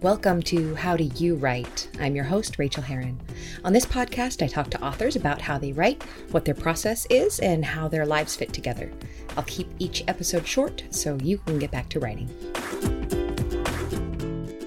Welcome 0.00 0.42
to 0.44 0.76
How 0.76 0.96
Do 0.96 1.02
You 1.16 1.34
Write? 1.34 1.88
I'm 1.98 2.14
your 2.14 2.24
host, 2.24 2.56
Rachael 2.56 2.84
Herron. 2.84 3.20
On 3.64 3.72
this 3.72 3.84
podcast, 3.84 4.44
I 4.44 4.46
talk 4.46 4.70
to 4.70 4.80
authors 4.80 5.16
about 5.16 5.40
how 5.40 5.58
they 5.58 5.72
write, 5.72 6.04
what 6.30 6.44
their 6.44 6.54
process 6.54 7.04
is, 7.10 7.40
and 7.40 7.64
how 7.64 7.88
their 7.88 8.06
lives 8.06 8.36
fit 8.36 8.52
together. 8.52 8.92
I'll 9.36 9.42
keep 9.42 9.68
each 9.80 10.04
episode 10.06 10.46
short 10.46 10.84
so 10.90 11.18
you 11.20 11.38
can 11.38 11.58
get 11.58 11.72
back 11.72 11.88
to 11.88 11.98
writing. 11.98 12.28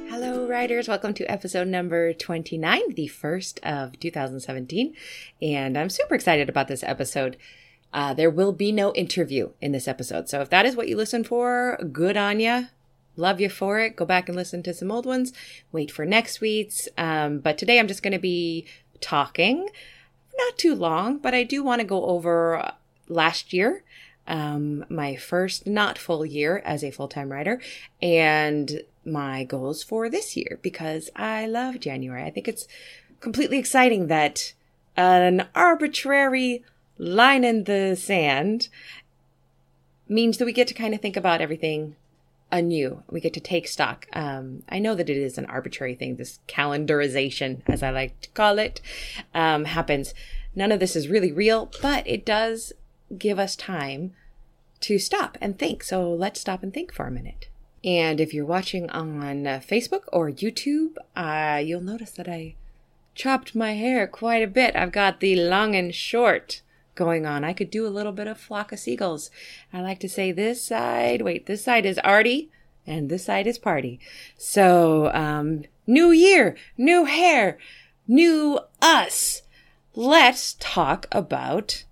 Hello, 0.10 0.46
writers. 0.50 0.90
Welcome 0.90 1.14
to 1.14 1.32
episode 1.32 1.70
number 1.70 2.12
29, 2.12 2.96
the 2.96 3.08
first 3.08 3.62
of 3.64 3.98
2017. 4.02 4.94
And 5.42 5.78
I'm 5.78 5.90
super 5.90 6.14
excited 6.14 6.50
about 6.50 6.68
this 6.68 6.84
episode. 6.84 7.38
Uh, 7.94 8.14
there 8.14 8.30
will 8.30 8.52
be 8.52 8.74
no 8.74 8.92
interview 8.96 9.52
in 9.62 9.72
this 9.72 9.88
episode. 9.88 10.28
So 10.28 10.42
if 10.42 10.50
that 10.50 10.66
is 10.66 10.76
what 10.76 10.90
you 10.90 10.98
listen 10.98 11.24
for, 11.24 11.80
good 11.94 12.18
on 12.18 12.42
ya. 12.42 12.64
Love 13.16 13.42
you 13.42 13.50
for 13.50 13.80
it. 13.80 13.96
Go 13.96 14.06
back 14.06 14.30
and 14.30 14.36
listen 14.36 14.64
to 14.64 14.74
some 14.74 14.92
old 14.92 15.06
ones. 15.06 15.34
Wait 15.72 15.92
for 15.92 16.06
next 16.06 16.42
week's. 16.42 16.88
Um, 16.98 17.40
but 17.40 17.58
today 17.58 17.80
I'm 17.80 17.88
just 17.88 18.04
going 18.04 18.14
to 18.14 18.20
be 18.20 18.66
talking, 19.02 19.68
not 20.38 20.58
too 20.58 20.76
long, 20.76 21.18
but 21.18 21.34
I 21.34 21.44
do 21.44 21.64
want 21.64 21.82
to 21.82 21.88
go 21.88 22.06
over 22.06 22.74
last 23.08 23.52
year, 23.52 23.84
um, 24.28 24.86
my 24.90 25.16
first 25.16 25.68
not 25.68 25.98
full 25.98 26.26
year 26.26 26.62
as 26.64 26.84
a 26.84 26.92
full 26.92 27.08
time 27.08 27.32
writer, 27.32 27.62
and 28.02 28.82
my 29.04 29.44
goals 29.44 29.84
for 29.84 30.10
this 30.10 30.38
year 30.38 30.60
because 30.62 31.10
I 31.16 31.48
love 31.48 31.80
January. 31.80 32.24
I 32.24 32.30
think 32.30 32.48
it's 32.48 32.68
completely 33.20 33.58
exciting 33.58 34.08
that 34.08 34.54
an 34.96 35.48
arbitrary 35.56 36.64
line 36.98 37.44
in 37.44 37.64
the 37.64 37.96
sand 37.96 38.70
means 40.08 40.38
that 40.38 40.46
we 40.46 40.54
get 40.54 40.68
to 40.68 40.74
kind 40.74 40.94
of 40.94 41.02
think 41.02 41.18
about 41.18 41.42
everything 41.42 41.96
anew. 42.52 43.04
We 43.10 43.20
get 43.20 43.34
to 43.34 43.40
take 43.40 43.68
stock. 43.68 44.08
Um, 44.14 44.64
I 44.70 44.80
know 44.80 44.96
that 44.96 45.10
it 45.10 45.18
is 45.18 45.38
an 45.38 45.46
arbitrary 45.46 45.96
thing. 45.96 46.16
This 46.16 46.40
calendarization, 46.48 47.62
as 47.68 47.82
I 47.82 47.92
like 47.92 48.20
to 48.22 48.30
call 48.30 48.60
it, 48.60 48.82
um, 49.34 49.66
happens. 49.66 50.14
None 50.56 50.72
of 50.72 50.80
this 50.80 50.96
is 50.96 51.08
really 51.08 51.32
real, 51.32 51.72
but 51.82 52.06
it 52.08 52.26
does 52.26 52.74
give 53.18 53.40
us 53.40 53.56
time 53.56 54.14
to 54.82 55.00
stop 55.00 55.38
and 55.40 55.58
think. 55.58 55.84
So 55.84 56.12
let's 56.12 56.42
stop 56.42 56.64
and 56.64 56.74
think 56.74 56.94
for 56.94 57.08
a 57.08 57.12
minute. 57.12 57.48
And 57.84 58.20
if 58.20 58.34
you're 58.34 58.46
watching 58.46 58.90
on 58.92 59.48
uh, 59.48 59.62
Facebook 59.66 60.04
or 60.12 60.30
YouTube, 60.30 60.96
uh, 61.16 61.58
you'll 61.64 61.82
notice 61.82 62.12
that 62.12 62.28
I 62.28 62.56
chopped 63.16 63.56
my 63.56 63.74
hair 63.74 64.08
quite 64.08 64.44
a 64.44 64.48
bit. 64.48 64.76
I've 64.76 64.92
got 64.92 65.20
the 65.20 65.36
long 65.36 65.76
and 65.76 65.94
short 65.94 66.62
going 67.02 67.26
on. 67.26 67.44
I 67.44 67.54
could 67.54 67.72
do 67.72 67.88
a 67.88 67.90
little 67.90 68.12
bit 68.12 68.28
of 68.28 68.38
flock 68.38 68.72
of 68.72 68.78
seagulls. 68.78 69.32
I 69.74 69.82
like 69.82 70.00
to 70.02 70.08
say 70.08 70.32
this 70.32 70.64
side, 70.64 71.24
wait, 71.24 71.48
this 71.48 71.64
side 71.64 71.84
is 71.84 71.98
Artie 72.00 72.52
and 72.86 73.10
this 73.10 73.26
side 73.26 73.48
is 73.48 73.58
party. 73.58 74.00
So, 74.38 75.12
um, 75.12 75.64
new 75.88 76.12
year, 76.12 76.56
new 76.78 77.06
hair, 77.06 77.58
new 78.08 78.60
us. 78.84 79.42
Let's 79.96 80.56
talk 80.60 81.08
about 81.12 81.86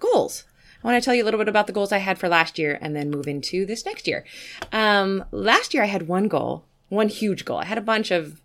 goals. 0.00 0.44
I 0.82 0.86
want 0.88 1.00
to 1.00 1.04
tell 1.04 1.14
you 1.14 1.22
a 1.22 1.26
little 1.26 1.38
bit 1.38 1.48
about 1.48 1.68
the 1.68 1.72
goals 1.72 1.92
I 1.92 1.98
had 1.98 2.18
for 2.18 2.28
last 2.28 2.58
year 2.58 2.76
and 2.80 2.96
then 2.96 3.08
move 3.08 3.28
into 3.28 3.64
this 3.64 3.86
next 3.86 4.08
year. 4.08 4.24
Um, 4.72 5.24
last 5.30 5.74
year 5.74 5.84
I 5.84 5.86
had 5.86 6.08
one 6.08 6.26
goal, 6.26 6.64
one 6.88 7.08
huge 7.08 7.44
goal. 7.44 7.58
I 7.58 7.66
had 7.66 7.78
a 7.78 7.82
bunch 7.82 8.10
of 8.10 8.40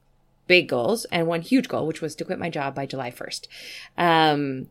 big 0.45 0.69
goals 0.69 1.05
and 1.05 1.25
one 1.25 1.41
huge 1.41 1.67
goal, 1.67 1.87
which 1.87 2.02
was 2.02 2.13
to 2.15 2.25
quit 2.25 2.37
my 2.37 2.49
job 2.49 2.75
by 2.75 2.85
July 2.85 3.09
1st. 3.09 3.47
Um, 3.97 4.67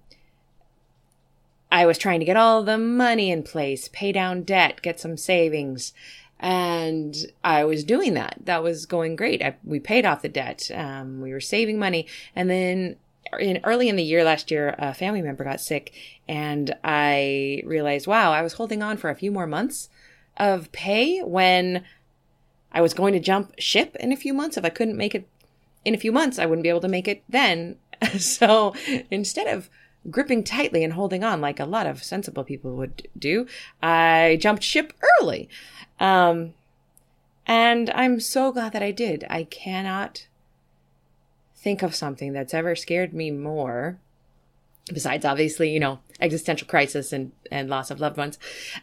I 1.73 1.87
was 1.87 1.97
trying 1.97 2.20
to 2.20 2.27
get 2.27 2.37
all 2.37 2.62
the 2.62 2.77
money 2.77 3.31
in 3.31 3.42
place, 3.42 3.89
pay 3.95 4.12
down 4.12 4.42
debt, 4.42 4.83
get 4.83 5.01
some 5.01 5.17
savings. 5.17 5.95
And 6.39 7.17
I 7.42 7.65
was 7.65 7.83
doing 7.83 8.12
that. 8.12 8.37
That 8.45 8.62
was 8.62 8.84
going 8.84 9.17
great. 9.17 9.42
I, 9.42 9.56
we 9.65 9.81
paid 9.81 10.05
off 10.05 10.20
the 10.20 10.28
debt. 10.28 10.70
Um, 10.75 11.23
we 11.23 11.33
were 11.33 11.41
saving 11.41 11.78
money. 11.78 12.06
And 12.37 12.50
then 12.50 12.97
in 13.41 13.61
early 13.65 13.89
in 13.89 13.97
the 13.97 14.03
year 14.03 14.23
last 14.23 14.50
year, 14.50 14.75
a 14.78 14.93
family 14.93 15.23
member 15.23 15.45
got 15.45 15.62
sick 15.62 15.95
and 16.28 16.77
I 16.84 17.62
realized, 17.65 18.06
wow, 18.06 18.33
I 18.33 18.43
was 18.43 18.54
holding 18.54 18.83
on 18.83 18.99
for 18.99 19.09
a 19.09 19.16
few 19.16 19.33
more 19.33 19.47
months 19.47 19.89
of 20.37 20.71
pay 20.72 21.21
when 21.21 21.84
I 22.71 22.83
was 22.83 22.93
going 22.93 23.15
to 23.15 23.21
jump 23.21 23.54
ship 23.59 23.97
in 23.99 24.12
a 24.12 24.16
few 24.16 24.34
months. 24.34 24.59
If 24.59 24.65
I 24.66 24.71
couldn't 24.71 24.99
make 24.99 25.15
it 25.15 25.27
in 25.87 25.94
a 25.94 25.99
few 25.99 26.12
months, 26.12 26.39
I 26.39 26.44
wouldn't 26.44 26.65
be 26.65 26.69
able 26.69 26.81
to 26.81 26.89
make 26.89 27.09
it 27.09 27.22
then. 27.31 27.77
so 28.19 28.75
instead 29.10 29.47
of 29.47 29.71
gripping 30.11 30.45
tightly 30.45 30.83
and 30.85 30.95
holding 30.95 31.23
on 31.25 31.41
like 31.41 31.61
a 31.61 31.65
lot 31.65 31.87
of 31.87 32.03
sensible 32.03 32.45
people 32.45 32.75
would 32.77 33.09
do, 33.19 33.47
I 33.83 34.39
jumped 34.41 34.63
ship 34.63 34.93
early. 35.21 35.49
Um, 36.01 36.55
and 37.47 37.91
I'm 37.91 38.21
so 38.21 38.53
glad 38.53 38.73
that 38.73 38.83
I 38.83 38.91
did. 38.91 39.25
I 39.29 39.45
cannot 39.45 40.27
think 41.57 41.83
of 41.83 41.95
something 41.95 42.33
that's 42.33 42.55
ever 42.55 42.75
scared 42.75 43.15
me 43.15 43.31
more 43.31 43.99
besides 44.93 45.25
obviously 45.25 45.71
you 45.71 45.79
know 45.79 46.01
existential 46.21 46.67
crisis 46.67 47.13
and 47.13 47.31
and 47.51 47.69
loss 47.69 47.91
of 47.91 48.01
loved 48.01 48.17
ones. 48.17 48.39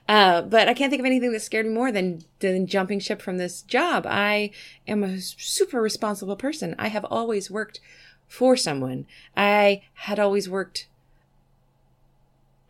Uh, 0.08 0.42
but 0.42 0.70
i 0.70 0.74
can't 0.74 0.90
think 0.90 1.02
of 1.02 1.06
anything 1.06 1.32
that 1.32 1.42
scared 1.42 1.66
me 1.66 1.74
more 1.74 1.92
than 1.92 2.24
than 2.40 2.68
jumping 2.68 3.00
ship 3.00 3.22
from 3.22 3.38
this 3.38 3.62
job. 3.64 4.06
I 4.08 4.52
am 4.88 5.04
a 5.04 5.20
super 5.20 5.82
responsible 5.82 6.36
person. 6.36 6.76
I 6.78 6.88
have 6.88 7.06
always 7.06 7.52
worked 7.52 7.82
for 8.28 8.56
someone. 8.56 9.06
I 9.36 9.82
had 9.94 10.20
always 10.20 10.50
worked 10.50 10.88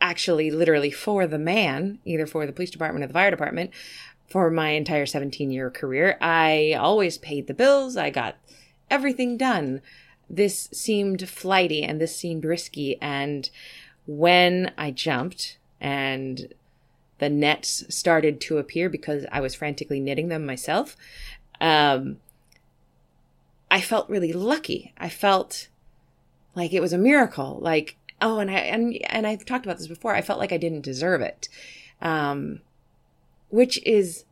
actually 0.02 0.52
literally 0.52 0.92
for 0.92 1.28
the 1.28 1.38
man, 1.38 2.00
either 2.06 2.26
for 2.26 2.46
the 2.46 2.54
police 2.54 2.72
department 2.72 3.04
or 3.04 3.08
the 3.08 3.14
fire 3.14 3.32
department, 3.32 3.72
for 4.30 4.50
my 4.52 4.70
entire 4.70 5.06
17 5.06 5.52
year 5.52 5.70
career. 5.70 6.18
I 6.22 6.74
always 6.74 7.18
paid 7.18 7.48
the 7.48 7.54
bills, 7.54 7.98
I 7.98 8.10
got 8.10 8.38
everything 8.90 9.38
done. 9.38 9.82
This 10.30 10.70
seemed 10.72 11.28
flighty 11.28 11.84
and 11.84 12.00
this 12.00 12.16
seemed 12.16 12.46
risky. 12.46 13.02
And 13.02 13.50
when 14.06 14.72
I 14.78 14.92
jumped 14.92 15.58
and 15.82 16.54
the 17.18 17.30
nets 17.30 17.84
started 17.90 18.40
to 18.42 18.58
appear 18.58 18.90
because 18.90 19.26
I 19.32 19.42
was 19.42 19.56
frantically 19.56 20.00
knitting 20.00 20.30
them 20.30 20.46
myself, 20.46 20.96
um, 21.60 22.18
I 23.72 23.82
felt 23.82 24.10
really 24.10 24.34
lucky. 24.34 24.94
I 24.98 25.10
felt 25.10 25.68
like 26.56 26.74
it 26.74 26.82
was 26.82 26.94
a 26.94 26.98
miracle. 26.98 27.60
Like 27.62 27.98
oh, 28.22 28.40
and 28.40 28.50
I 28.50 28.56
and 28.56 28.98
and 29.06 29.28
I've 29.28 29.46
talked 29.46 29.66
about 29.66 29.78
this 29.78 29.88
before. 29.88 30.16
I 30.16 30.22
felt 30.22 30.40
like 30.40 30.52
I 30.52 30.58
didn't 30.58 30.82
deserve 30.82 31.22
it, 31.22 31.50
um, 32.02 32.62
which 33.50 33.82
is 33.86 34.26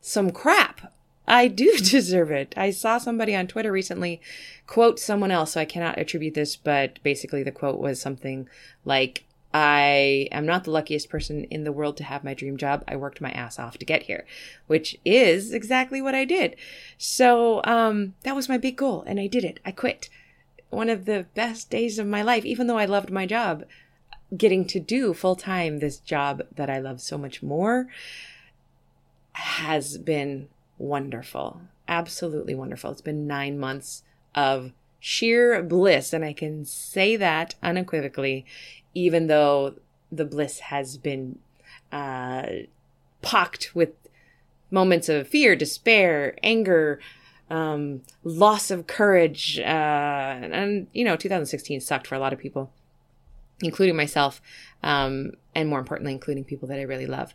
some 0.00 0.30
crap. 0.30 0.92
I 1.28 1.48
do 1.48 1.76
deserve 1.78 2.30
it. 2.30 2.54
I 2.56 2.70
saw 2.70 2.98
somebody 2.98 3.34
on 3.34 3.46
Twitter 3.46 3.72
recently 3.72 4.20
quote 4.66 4.98
someone 4.98 5.30
else, 5.30 5.52
so 5.52 5.60
I 5.60 5.64
cannot 5.64 5.98
attribute 5.98 6.34
this, 6.34 6.56
but 6.56 7.02
basically 7.02 7.42
the 7.42 7.52
quote 7.52 7.78
was 7.78 8.00
something 8.00 8.48
like, 8.84 9.24
I 9.52 10.28
am 10.32 10.44
not 10.44 10.64
the 10.64 10.70
luckiest 10.70 11.08
person 11.08 11.44
in 11.44 11.64
the 11.64 11.72
world 11.72 11.96
to 11.96 12.04
have 12.04 12.24
my 12.24 12.34
dream 12.34 12.56
job. 12.56 12.84
I 12.86 12.96
worked 12.96 13.20
my 13.20 13.30
ass 13.30 13.58
off 13.58 13.78
to 13.78 13.86
get 13.86 14.02
here, 14.02 14.26
which 14.66 14.98
is 15.04 15.54
exactly 15.54 16.02
what 16.02 16.14
I 16.14 16.24
did. 16.24 16.56
So, 16.98 17.62
um, 17.64 18.14
that 18.22 18.36
was 18.36 18.48
my 18.50 18.58
big 18.58 18.76
goal 18.76 19.02
and 19.06 19.18
I 19.18 19.28
did 19.28 19.44
it. 19.44 19.60
I 19.64 19.70
quit 19.70 20.10
one 20.70 20.88
of 20.88 21.04
the 21.04 21.26
best 21.34 21.70
days 21.70 21.98
of 21.98 22.06
my 22.06 22.22
life, 22.22 22.44
even 22.44 22.66
though 22.66 22.78
I 22.78 22.84
loved 22.84 23.10
my 23.10 23.26
job. 23.26 23.64
Getting 24.36 24.66
to 24.66 24.80
do 24.80 25.14
full 25.14 25.36
time 25.36 25.78
this 25.78 25.98
job 25.98 26.42
that 26.54 26.68
I 26.68 26.78
love 26.78 27.00
so 27.00 27.16
much 27.16 27.42
more 27.42 27.88
has 29.32 29.98
been 29.98 30.48
wonderful. 30.78 31.60
Absolutely 31.86 32.54
wonderful. 32.54 32.90
It's 32.90 33.00
been 33.00 33.26
nine 33.26 33.58
months 33.58 34.02
of 34.34 34.72
sheer 34.98 35.62
bliss. 35.62 36.12
And 36.12 36.24
I 36.24 36.32
can 36.32 36.64
say 36.64 37.16
that 37.16 37.54
unequivocally, 37.62 38.44
even 38.94 39.28
though 39.28 39.74
the 40.10 40.24
bliss 40.24 40.58
has 40.58 40.96
been 40.96 41.38
uh, 41.92 42.46
pocked 43.22 43.74
with 43.74 43.90
moments 44.70 45.08
of 45.08 45.28
fear, 45.28 45.54
despair, 45.54 46.36
anger, 46.42 46.98
um, 47.50 48.02
loss 48.24 48.70
of 48.70 48.86
courage. 48.86 49.58
Uh, 49.58 49.62
and, 49.62 50.86
you 50.92 51.04
know, 51.04 51.16
2016 51.16 51.80
sucked 51.80 52.06
for 52.06 52.14
a 52.14 52.18
lot 52.18 52.32
of 52.32 52.38
people, 52.38 52.72
including 53.60 53.96
myself, 53.96 54.40
um, 54.82 55.32
and 55.54 55.68
more 55.68 55.78
importantly, 55.78 56.12
including 56.12 56.44
people 56.44 56.68
that 56.68 56.78
I 56.78 56.82
really 56.82 57.06
love. 57.06 57.34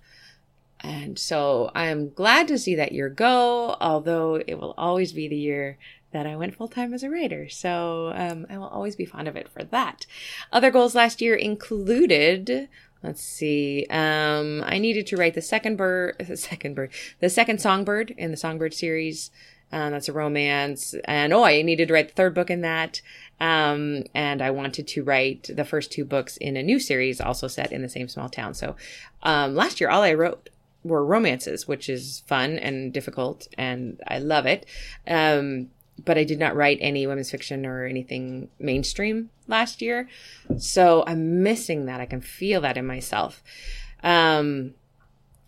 And 0.83 1.17
so 1.19 1.69
I'm 1.75 2.09
glad 2.09 2.47
to 2.47 2.57
see 2.57 2.75
that 2.75 2.91
year 2.91 3.09
go, 3.09 3.77
although 3.79 4.41
it 4.45 4.55
will 4.55 4.73
always 4.77 5.13
be 5.13 5.27
the 5.27 5.37
year 5.37 5.77
that 6.11 6.25
I 6.25 6.35
went 6.35 6.55
full 6.55 6.67
time 6.67 6.93
as 6.93 7.03
a 7.03 7.09
writer. 7.09 7.47
So 7.49 8.11
um, 8.15 8.45
I 8.49 8.57
will 8.57 8.67
always 8.67 8.95
be 8.95 9.05
fond 9.05 9.27
of 9.27 9.35
it 9.35 9.47
for 9.47 9.63
that. 9.63 10.05
Other 10.51 10.71
goals 10.71 10.95
last 10.95 11.21
year 11.21 11.35
included. 11.35 12.67
Let's 13.03 13.21
see. 13.21 13.85
Um, 13.89 14.63
I 14.65 14.77
needed 14.77 15.07
to 15.07 15.17
write 15.17 15.33
the 15.35 15.41
second 15.41 15.77
bird, 15.77 16.15
the 16.27 16.37
second 16.37 16.75
bird, 16.75 16.91
the 17.19 17.29
second 17.29 17.61
songbird 17.61 18.11
in 18.17 18.31
the 18.31 18.37
songbird 18.37 18.73
series. 18.73 19.31
Um, 19.71 19.91
that's 19.91 20.09
a 20.09 20.13
romance. 20.13 20.93
And 21.05 21.33
oh, 21.33 21.43
I 21.43 21.61
needed 21.61 21.87
to 21.87 21.93
write 21.93 22.09
the 22.09 22.13
third 22.13 22.33
book 22.33 22.49
in 22.49 22.61
that. 22.61 23.01
Um, 23.39 24.03
and 24.13 24.41
I 24.41 24.51
wanted 24.51 24.87
to 24.87 25.03
write 25.03 25.49
the 25.53 25.65
first 25.65 25.91
two 25.91 26.05
books 26.05 26.37
in 26.37 26.57
a 26.57 26.63
new 26.63 26.79
series, 26.79 27.19
also 27.19 27.47
set 27.47 27.71
in 27.71 27.81
the 27.81 27.89
same 27.89 28.07
small 28.07 28.29
town. 28.29 28.53
So 28.53 28.75
um, 29.23 29.55
last 29.55 29.81
year, 29.81 29.89
all 29.89 30.03
I 30.03 30.13
wrote 30.13 30.49
were 30.83 31.05
romances, 31.05 31.67
which 31.67 31.89
is 31.89 32.23
fun 32.27 32.57
and 32.57 32.91
difficult, 32.93 33.47
and 33.57 33.99
I 34.07 34.19
love 34.19 34.45
it. 34.45 34.65
Um, 35.07 35.69
but 36.03 36.17
I 36.17 36.23
did 36.23 36.39
not 36.39 36.55
write 36.55 36.79
any 36.81 37.05
women's 37.05 37.29
fiction 37.29 37.65
or 37.65 37.85
anything 37.85 38.49
mainstream 38.59 39.29
last 39.47 39.81
year. 39.81 40.09
So 40.57 41.03
I'm 41.05 41.43
missing 41.43 41.85
that. 41.85 42.01
I 42.01 42.05
can 42.05 42.21
feel 42.21 42.61
that 42.61 42.77
in 42.77 42.87
myself. 42.87 43.43
Um, 44.03 44.73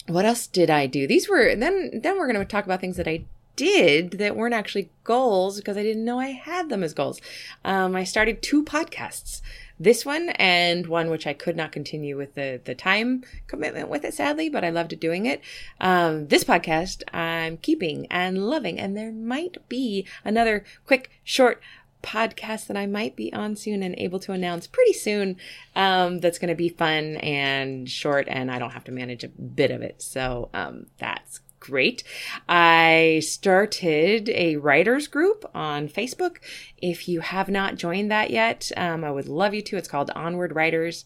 what 0.07 0.25
else 0.25 0.47
did 0.47 0.69
I 0.69 0.85
do? 0.85 1.07
These 1.07 1.29
were 1.29 1.55
then 1.55 2.01
then 2.03 2.17
we're 2.17 2.31
going 2.31 2.39
to 2.39 2.45
talk 2.45 2.65
about 2.65 2.81
things 2.81 2.97
that 2.97 3.07
I 3.07 3.23
did 3.55 4.11
that 4.11 4.35
weren't 4.35 4.53
actually 4.53 4.89
goals 5.03 5.57
because 5.57 5.77
I 5.77 5.83
didn't 5.83 6.05
know 6.05 6.19
I 6.19 6.31
had 6.31 6.69
them 6.69 6.83
as 6.83 6.94
goals. 6.94 7.19
Um, 7.63 7.95
I 7.95 8.03
started 8.03 8.41
two 8.41 8.63
podcasts 8.63 9.41
this 9.79 10.05
one 10.05 10.29
and 10.29 10.88
one 10.88 11.09
which 11.09 11.27
I 11.27 11.33
could 11.33 11.55
not 11.55 11.71
continue 11.71 12.17
with 12.17 12.35
the 12.35 12.61
the 12.63 12.75
time 12.75 13.23
commitment 13.47 13.89
with 13.89 14.05
it 14.05 14.13
sadly, 14.13 14.50
but 14.50 14.63
I 14.63 14.69
loved 14.69 15.00
doing 15.00 15.25
it. 15.25 15.41
Um, 15.81 16.27
this 16.27 16.44
podcast 16.44 17.03
I'm 17.13 17.57
keeping 17.57 18.07
and 18.07 18.47
loving, 18.47 18.79
and 18.79 18.95
there 18.95 19.11
might 19.11 19.57
be 19.69 20.07
another 20.23 20.63
quick 20.85 21.09
short 21.23 21.61
podcast 22.01 22.67
that 22.67 22.77
I 22.77 22.85
might 22.85 23.15
be 23.15 23.31
on 23.33 23.55
soon 23.55 23.81
and 23.81 23.95
able 23.97 24.19
to 24.19 24.33
announce 24.33 24.67
pretty 24.67 24.94
soon. 24.94 25.38
Um, 25.75 26.19
that's 26.19 26.38
going 26.38 26.50
to 26.50 26.55
be 26.55 26.69
fun 26.69 27.17
and 27.17 27.89
short, 27.89 28.27
and 28.29 28.51
I 28.51 28.59
don't 28.59 28.71
have 28.71 28.83
to 28.85 28.91
manage 28.91 29.23
a 29.23 29.29
bit 29.29 29.71
of 29.71 29.81
it. 29.81 30.01
So 30.01 30.50
um, 30.53 30.88
that's 30.97 31.39
great. 31.63 32.04
I 32.48 33.21
started 33.24 34.27
a 34.30 34.57
writers 34.57 35.07
group 35.07 35.50
on 35.56 35.88
Facebook. 35.88 36.38
If 36.77 37.07
you 37.07 37.21
have 37.21 37.48
not 37.48 37.77
joined 37.77 38.12
that 38.12 38.31
yet, 38.31 38.69
um, 38.75 39.06
I 39.06 39.12
would 39.12 39.30
love 39.30 39.54
you 39.54 39.62
to. 39.62 39.77
It's 39.77 39.88
called 39.88 40.12
Onward 40.13 40.54
Writers. 40.54 41.06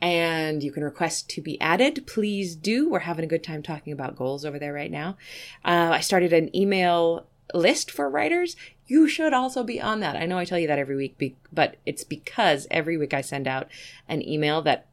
And 0.00 0.62
you 0.62 0.70
can 0.70 0.84
request 0.84 1.28
to 1.30 1.42
be 1.42 1.60
added. 1.60 2.06
Please 2.06 2.54
do. 2.54 2.88
We're 2.88 3.00
having 3.00 3.24
a 3.24 3.28
good 3.28 3.42
time 3.42 3.64
talking 3.64 3.92
about 3.92 4.14
goals 4.14 4.44
over 4.44 4.56
there 4.56 4.72
right 4.72 4.92
now. 4.92 5.16
Uh, 5.64 5.90
I 5.94 6.00
started 6.00 6.32
an 6.32 6.54
email 6.54 7.26
list 7.52 7.90
for 7.90 8.08
writers. 8.08 8.54
You 8.86 9.08
should 9.08 9.32
also 9.32 9.64
be 9.64 9.80
on 9.80 9.98
that. 9.98 10.14
I 10.14 10.26
know 10.26 10.38
I 10.38 10.44
tell 10.44 10.60
you 10.60 10.68
that 10.68 10.78
every 10.78 10.94
week, 10.94 11.36
but 11.52 11.76
it's 11.84 12.04
because 12.04 12.68
every 12.70 12.96
week 12.96 13.12
I 13.12 13.22
send 13.22 13.48
out 13.48 13.66
an 14.08 14.22
email 14.22 14.62
that 14.62 14.86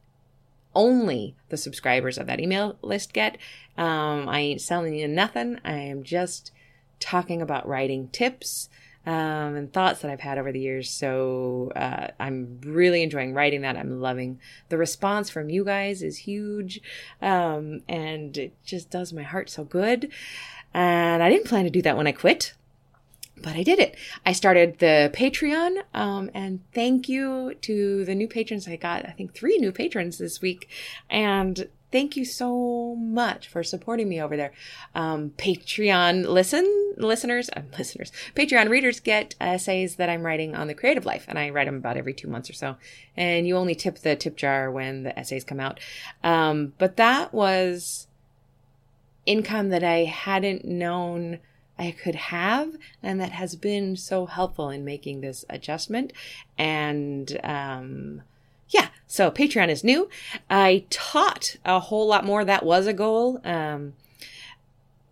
only 0.76 1.34
the 1.48 1.56
subscribers 1.56 2.18
of 2.18 2.28
that 2.28 2.38
email 2.38 2.76
list 2.82 3.12
get. 3.12 3.38
Um, 3.76 4.28
I 4.28 4.40
ain't 4.40 4.60
selling 4.60 4.94
you 4.94 5.08
nothing. 5.08 5.58
I 5.64 5.72
am 5.72 6.04
just 6.04 6.52
talking 7.00 7.42
about 7.42 7.66
writing 7.66 8.08
tips 8.08 8.68
um, 9.06 9.54
and 9.54 9.72
thoughts 9.72 10.00
that 10.00 10.10
I've 10.10 10.20
had 10.20 10.38
over 10.38 10.52
the 10.52 10.60
years. 10.60 10.90
So 10.90 11.72
uh, 11.74 12.08
I'm 12.20 12.60
really 12.62 13.02
enjoying 13.02 13.34
writing 13.34 13.62
that. 13.62 13.76
I'm 13.76 14.00
loving 14.00 14.40
the 14.68 14.76
response 14.76 15.30
from 15.30 15.48
you 15.48 15.64
guys 15.64 16.02
is 16.02 16.18
huge, 16.18 16.80
um, 17.22 17.80
and 17.88 18.36
it 18.36 18.52
just 18.64 18.90
does 18.90 19.12
my 19.12 19.22
heart 19.22 19.48
so 19.48 19.64
good. 19.64 20.10
And 20.74 21.22
I 21.22 21.30
didn't 21.30 21.46
plan 21.46 21.64
to 21.64 21.70
do 21.70 21.82
that 21.82 21.96
when 21.96 22.06
I 22.06 22.12
quit 22.12 22.54
but 23.42 23.54
I 23.54 23.62
did 23.62 23.78
it. 23.78 23.96
I 24.24 24.32
started 24.32 24.78
the 24.78 25.10
Patreon, 25.14 25.82
um, 25.94 26.30
and 26.34 26.60
thank 26.72 27.08
you 27.08 27.54
to 27.62 28.04
the 28.04 28.14
new 28.14 28.28
patrons. 28.28 28.66
I 28.66 28.76
got, 28.76 29.06
I 29.06 29.10
think, 29.10 29.34
three 29.34 29.58
new 29.58 29.72
patrons 29.72 30.18
this 30.18 30.40
week, 30.40 30.68
and 31.10 31.68
thank 31.92 32.16
you 32.16 32.24
so 32.24 32.94
much 32.96 33.48
for 33.48 33.62
supporting 33.62 34.08
me 34.08 34.20
over 34.20 34.36
there. 34.36 34.52
Um, 34.94 35.30
Patreon 35.36 36.26
listen 36.26 36.94
listeners, 36.96 37.50
uh, 37.54 37.62
listeners, 37.78 38.10
Patreon 38.34 38.68
readers 38.68 39.00
get 39.00 39.34
essays 39.40 39.96
that 39.96 40.08
I'm 40.08 40.22
writing 40.22 40.54
on 40.54 40.66
the 40.66 40.74
creative 40.74 41.04
life, 41.04 41.26
and 41.28 41.38
I 41.38 41.50
write 41.50 41.66
them 41.66 41.76
about 41.76 41.96
every 41.96 42.14
two 42.14 42.28
months 42.28 42.48
or 42.48 42.54
so. 42.54 42.76
And 43.16 43.46
you 43.46 43.56
only 43.56 43.74
tip 43.74 43.98
the 43.98 44.16
tip 44.16 44.36
jar 44.36 44.70
when 44.70 45.02
the 45.02 45.18
essays 45.18 45.44
come 45.44 45.60
out. 45.60 45.78
Um, 46.24 46.72
but 46.78 46.96
that 46.96 47.34
was 47.34 48.06
income 49.26 49.68
that 49.70 49.84
I 49.84 50.04
hadn't 50.04 50.64
known 50.64 51.40
I 51.78 51.90
could 51.90 52.14
have, 52.14 52.76
and 53.02 53.20
that 53.20 53.32
has 53.32 53.54
been 53.54 53.96
so 53.96 54.26
helpful 54.26 54.70
in 54.70 54.84
making 54.84 55.20
this 55.20 55.44
adjustment. 55.50 56.12
And 56.56 57.38
um, 57.44 58.22
yeah, 58.70 58.88
so 59.06 59.30
Patreon 59.30 59.68
is 59.68 59.84
new. 59.84 60.08
I 60.48 60.84
taught 60.90 61.56
a 61.64 61.80
whole 61.80 62.06
lot 62.06 62.24
more. 62.24 62.44
That 62.44 62.64
was 62.64 62.86
a 62.86 62.92
goal. 62.92 63.40
Um, 63.44 63.94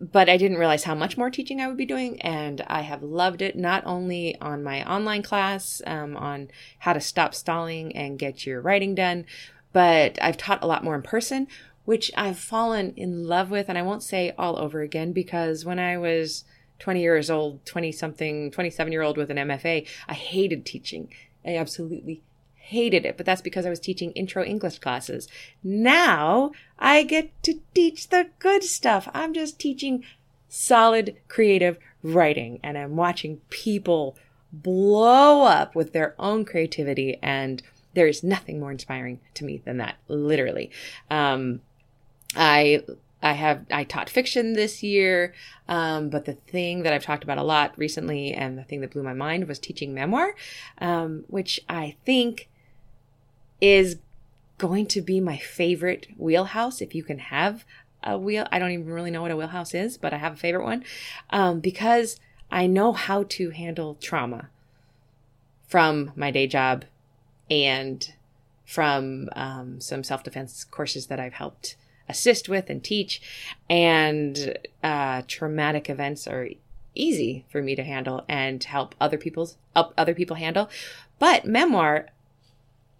but 0.01 0.27
I 0.27 0.37
didn't 0.37 0.57
realize 0.57 0.83
how 0.83 0.95
much 0.95 1.17
more 1.17 1.29
teaching 1.29 1.61
I 1.61 1.67
would 1.67 1.77
be 1.77 1.85
doing, 1.85 2.21
and 2.21 2.61
I 2.67 2.81
have 2.81 3.01
loved 3.01 3.41
it 3.41 3.55
not 3.55 3.83
only 3.85 4.39
on 4.41 4.63
my 4.63 4.83
online 4.89 5.23
class 5.23 5.81
um, 5.87 6.17
on 6.17 6.49
how 6.79 6.93
to 6.93 6.99
stop 6.99 7.33
stalling 7.33 7.95
and 7.95 8.19
get 8.19 8.45
your 8.45 8.59
writing 8.59 8.93
done, 8.93 9.25
but 9.71 10.17
I've 10.21 10.37
taught 10.37 10.63
a 10.63 10.67
lot 10.67 10.83
more 10.83 10.95
in 10.95 11.01
person, 11.01 11.47
which 11.85 12.11
I've 12.17 12.39
fallen 12.39 12.93
in 12.97 13.25
love 13.25 13.49
with. 13.49 13.69
And 13.69 13.77
I 13.77 13.83
won't 13.83 14.03
say 14.03 14.33
all 14.37 14.57
over 14.57 14.81
again 14.81 15.13
because 15.13 15.63
when 15.63 15.79
I 15.79 15.97
was 15.97 16.43
20 16.79 17.01
years 17.01 17.29
old, 17.29 17.65
20 17.65 17.91
something, 17.91 18.51
27 18.51 18.91
year 18.91 19.01
old 19.01 19.17
with 19.17 19.29
an 19.29 19.37
MFA. 19.37 19.87
I 20.07 20.13
hated 20.13 20.65
teaching. 20.65 21.13
I 21.45 21.55
absolutely 21.55 22.21
hated 22.55 23.05
it, 23.05 23.15
but 23.15 23.25
that's 23.25 23.41
because 23.41 23.65
I 23.65 23.69
was 23.69 23.79
teaching 23.79 24.11
intro 24.11 24.43
English 24.43 24.79
classes. 24.79 25.27
Now 25.63 26.51
I 26.79 27.03
get 27.03 27.31
to 27.43 27.59
teach 27.73 28.09
the 28.09 28.29
good 28.39 28.63
stuff. 28.63 29.07
I'm 29.13 29.33
just 29.33 29.59
teaching 29.59 30.03
solid 30.49 31.15
creative 31.27 31.77
writing 32.01 32.59
and 32.63 32.77
I'm 32.77 32.95
watching 32.95 33.41
people 33.49 34.17
blow 34.51 35.43
up 35.43 35.75
with 35.75 35.93
their 35.93 36.15
own 36.17 36.45
creativity 36.45 37.19
and 37.21 37.61
there 37.93 38.07
is 38.07 38.23
nothing 38.23 38.59
more 38.59 38.71
inspiring 38.71 39.19
to 39.35 39.45
me 39.45 39.61
than 39.63 39.77
that, 39.77 39.95
literally. 40.07 40.71
Um, 41.09 41.61
I 42.35 42.83
I 43.21 43.33
have 43.33 43.65
I 43.71 43.83
taught 43.83 44.09
fiction 44.09 44.53
this 44.53 44.83
year, 44.83 45.33
um, 45.67 46.09
but 46.09 46.25
the 46.25 46.33
thing 46.33 46.83
that 46.83 46.93
I've 46.93 47.03
talked 47.03 47.23
about 47.23 47.37
a 47.37 47.43
lot 47.43 47.77
recently, 47.77 48.33
and 48.33 48.57
the 48.57 48.63
thing 48.63 48.81
that 48.81 48.91
blew 48.91 49.03
my 49.03 49.13
mind, 49.13 49.47
was 49.47 49.57
teaching 49.57 49.93
memoir, 49.93 50.35
um, 50.79 51.23
which 51.27 51.59
I 51.67 51.95
think 52.05 52.49
is 53.61 53.97
going 54.57 54.85
to 54.87 55.01
be 55.01 55.19
my 55.19 55.37
favorite 55.37 56.07
wheelhouse. 56.17 56.81
If 56.81 56.93
you 56.93 57.03
can 57.03 57.19
have 57.19 57.65
a 58.03 58.17
wheel, 58.17 58.47
I 58.51 58.59
don't 58.59 58.71
even 58.71 58.87
really 58.87 59.11
know 59.11 59.21
what 59.21 59.31
a 59.31 59.37
wheelhouse 59.37 59.73
is, 59.73 59.97
but 59.97 60.13
I 60.13 60.17
have 60.17 60.33
a 60.33 60.37
favorite 60.37 60.63
one 60.63 60.83
um, 61.31 61.59
because 61.59 62.19
I 62.51 62.67
know 62.67 62.93
how 62.93 63.23
to 63.23 63.49
handle 63.49 63.95
trauma 63.95 64.49
from 65.67 66.11
my 66.15 66.31
day 66.31 66.47
job 66.47 66.85
and 67.49 68.13
from 68.65 69.29
um, 69.35 69.81
some 69.81 70.03
self 70.03 70.23
defense 70.23 70.63
courses 70.63 71.07
that 71.07 71.19
I've 71.19 71.33
helped 71.33 71.75
assist 72.07 72.49
with 72.49 72.69
and 72.69 72.83
teach. 72.83 73.21
And 73.69 74.57
uh, 74.83 75.23
traumatic 75.27 75.89
events 75.89 76.27
are 76.27 76.49
easy 76.93 77.45
for 77.49 77.61
me 77.61 77.75
to 77.75 77.83
handle 77.83 78.23
and 78.27 78.63
help 78.63 78.95
other 78.99 79.17
people's 79.17 79.57
help 79.75 79.93
other 79.97 80.15
people 80.15 80.37
handle. 80.37 80.69
But 81.19 81.45
memoir, 81.45 82.07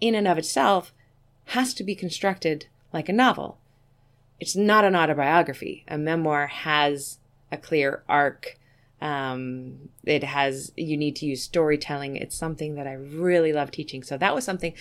in 0.01 0.15
and 0.15 0.27
of 0.27 0.37
itself, 0.37 0.93
has 1.45 1.73
to 1.75 1.83
be 1.83 1.95
constructed 1.95 2.67
like 2.91 3.09
a 3.09 3.13
novel. 3.13 3.57
It's 4.39 4.55
not 4.55 4.83
an 4.83 4.95
autobiography. 4.95 5.85
A 5.87 5.97
memoir 5.97 6.47
has 6.47 7.19
a 7.51 7.57
clear 7.57 8.03
arc. 8.09 8.57
Um, 9.01 9.89
it 10.03 10.23
has, 10.23 10.71
you 10.75 10.97
need 10.97 11.15
to 11.17 11.25
use 11.25 11.43
storytelling. 11.43 12.15
It's 12.15 12.35
something 12.35 12.75
that 12.75 12.87
I 12.87 12.93
really 12.93 13.53
love 13.53 13.71
teaching. 13.71 14.03
So 14.03 14.17
that 14.17 14.33
was 14.33 14.43
something 14.43 14.73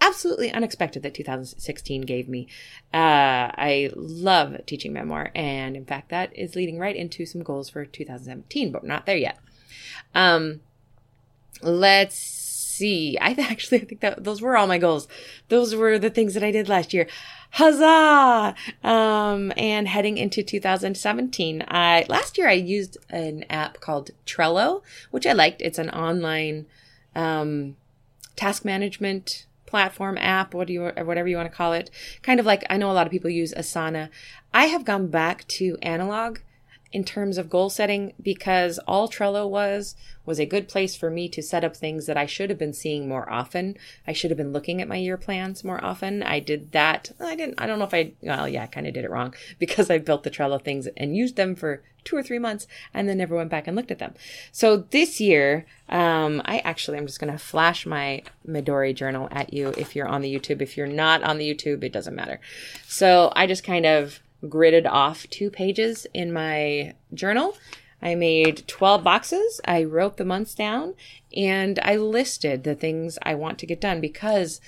absolutely 0.00 0.50
unexpected 0.50 1.02
that 1.02 1.14
2016 1.14 2.02
gave 2.02 2.28
me. 2.28 2.48
Uh, 2.92 3.52
I 3.54 3.90
love 3.94 4.64
teaching 4.66 4.92
memoir, 4.92 5.30
and 5.34 5.76
in 5.76 5.84
fact, 5.84 6.10
that 6.10 6.36
is 6.36 6.56
leading 6.56 6.78
right 6.78 6.96
into 6.96 7.26
some 7.26 7.42
goals 7.42 7.68
for 7.68 7.84
2017, 7.84 8.72
but 8.72 8.82
we're 8.82 8.88
not 8.88 9.06
there 9.06 9.16
yet. 9.16 9.38
Um, 10.14 10.60
let's 11.62 12.16
see. 12.16 13.18
I 13.20 13.32
actually 13.38 13.82
I 13.82 13.84
think 13.84 14.00
that 14.00 14.24
those 14.24 14.40
were 14.40 14.56
all 14.56 14.66
my 14.66 14.78
goals. 14.78 15.06
Those 15.48 15.74
were 15.74 15.98
the 15.98 16.10
things 16.10 16.34
that 16.34 16.42
I 16.42 16.50
did 16.50 16.68
last 16.68 16.92
year. 16.94 17.06
Huzzah! 17.52 18.54
Um, 18.84 19.52
and 19.56 19.88
heading 19.88 20.18
into 20.18 20.42
2017, 20.42 21.64
I 21.66 22.06
last 22.08 22.38
year 22.38 22.48
I 22.48 22.52
used 22.52 22.96
an 23.08 23.44
app 23.50 23.80
called 23.80 24.12
Trello, 24.24 24.82
which 25.10 25.26
I 25.26 25.32
liked. 25.32 25.60
It's 25.60 25.78
an 25.78 25.90
online 25.90 26.66
um, 27.16 27.76
task 28.36 28.64
management 28.64 29.46
platform 29.70 30.18
app, 30.18 30.52
what 30.52 30.66
do 30.66 30.72
you, 30.72 30.82
whatever 30.82 31.28
you 31.28 31.36
want 31.36 31.50
to 31.50 31.56
call 31.56 31.72
it. 31.72 31.90
Kind 32.22 32.40
of 32.40 32.46
like 32.46 32.64
I 32.68 32.76
know 32.76 32.90
a 32.90 32.92
lot 32.92 33.06
of 33.06 33.12
people 33.12 33.30
use 33.30 33.54
Asana. 33.54 34.10
I 34.52 34.66
have 34.66 34.84
gone 34.84 35.06
back 35.06 35.46
to 35.58 35.78
analog 35.80 36.38
in 36.92 37.04
terms 37.04 37.38
of 37.38 37.48
goal 37.48 37.70
setting 37.70 38.12
because 38.20 38.78
all 38.80 39.08
Trello 39.08 39.48
was 39.48 39.94
was 40.26 40.40
a 40.40 40.46
good 40.46 40.68
place 40.68 40.96
for 40.96 41.10
me 41.10 41.28
to 41.28 41.42
set 41.42 41.64
up 41.64 41.76
things 41.76 42.06
that 42.06 42.16
I 42.16 42.26
should 42.26 42.50
have 42.50 42.58
been 42.58 42.72
seeing 42.72 43.08
more 43.08 43.30
often. 43.30 43.76
I 44.06 44.12
should 44.12 44.30
have 44.30 44.38
been 44.38 44.52
looking 44.52 44.82
at 44.82 44.88
my 44.88 44.96
year 44.96 45.16
plans 45.16 45.64
more 45.64 45.82
often. 45.84 46.22
I 46.22 46.40
did 46.40 46.72
that. 46.72 47.12
I 47.20 47.36
didn't 47.36 47.60
I 47.60 47.66
don't 47.66 47.78
know 47.78 47.84
if 47.84 47.94
I 47.94 48.12
well 48.22 48.48
yeah, 48.48 48.64
I 48.64 48.66
kind 48.66 48.86
of 48.86 48.94
did 48.94 49.04
it 49.04 49.10
wrong 49.10 49.34
because 49.58 49.90
I 49.90 49.98
built 49.98 50.24
the 50.24 50.30
Trello 50.30 50.62
things 50.62 50.88
and 50.96 51.16
used 51.16 51.36
them 51.36 51.54
for 51.54 51.82
2 52.04 52.16
or 52.16 52.22
3 52.22 52.38
months 52.38 52.66
and 52.94 53.08
then 53.08 53.18
never 53.18 53.36
went 53.36 53.50
back 53.50 53.66
and 53.66 53.76
looked 53.76 53.90
at 53.90 53.98
them. 53.98 54.14
So 54.50 54.78
this 54.78 55.20
year 55.20 55.66
um, 55.88 56.42
I 56.44 56.58
actually 56.58 56.98
I'm 56.98 57.06
just 57.06 57.20
going 57.20 57.32
to 57.32 57.38
flash 57.38 57.86
my 57.86 58.22
Midori 58.46 58.94
journal 58.94 59.28
at 59.30 59.52
you 59.52 59.74
if 59.76 59.94
you're 59.94 60.08
on 60.08 60.22
the 60.22 60.34
YouTube. 60.34 60.62
If 60.62 60.76
you're 60.76 60.86
not 60.86 61.22
on 61.22 61.38
the 61.38 61.54
YouTube, 61.54 61.84
it 61.84 61.92
doesn't 61.92 62.14
matter. 62.14 62.40
So 62.86 63.32
I 63.36 63.46
just 63.46 63.64
kind 63.64 63.86
of 63.86 64.20
gridded 64.44 64.86
off 64.86 65.28
two 65.30 65.50
pages 65.50 66.06
in 66.14 66.32
my 66.32 66.94
journal. 67.12 67.56
I 68.02 68.14
made 68.14 68.66
12 68.66 69.04
boxes. 69.04 69.60
I 69.64 69.84
wrote 69.84 70.16
the 70.16 70.24
months 70.24 70.54
down 70.54 70.94
and 71.36 71.78
I 71.82 71.96
listed 71.96 72.64
the 72.64 72.74
things 72.74 73.18
I 73.22 73.34
want 73.34 73.58
to 73.58 73.66
get 73.66 73.80
done 73.80 74.00
because 74.00 74.60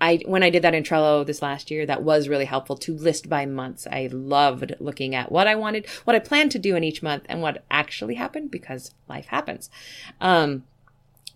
I 0.00 0.22
when 0.24 0.42
I 0.42 0.50
did 0.50 0.62
that 0.62 0.74
in 0.74 0.82
Trello 0.82 1.26
this 1.26 1.42
last 1.42 1.70
year, 1.70 1.84
that 1.84 2.02
was 2.02 2.28
really 2.28 2.46
helpful 2.46 2.76
to 2.78 2.94
list 2.94 3.28
by 3.28 3.44
months. 3.44 3.86
I 3.86 4.08
loved 4.10 4.74
looking 4.80 5.14
at 5.14 5.30
what 5.30 5.46
I 5.46 5.54
wanted, 5.54 5.86
what 6.04 6.16
I 6.16 6.20
planned 6.20 6.52
to 6.52 6.58
do 6.58 6.74
in 6.74 6.84
each 6.84 7.02
month, 7.02 7.24
and 7.28 7.42
what 7.42 7.64
actually 7.70 8.14
happened 8.14 8.50
because 8.50 8.94
life 9.08 9.26
happens. 9.26 9.68
Um, 10.20 10.64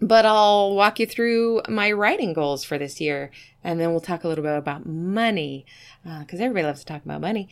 but 0.00 0.26
I'll 0.26 0.74
walk 0.74 0.98
you 0.98 1.06
through 1.06 1.62
my 1.68 1.92
writing 1.92 2.32
goals 2.32 2.64
for 2.64 2.78
this 2.78 3.00
year, 3.00 3.30
and 3.62 3.80
then 3.80 3.90
we'll 3.90 4.00
talk 4.00 4.24
a 4.24 4.28
little 4.28 4.44
bit 4.44 4.56
about 4.56 4.86
money 4.86 5.64
because 6.02 6.40
uh, 6.40 6.44
everybody 6.44 6.66
loves 6.66 6.80
to 6.80 6.86
talk 6.86 7.04
about 7.04 7.20
money. 7.20 7.48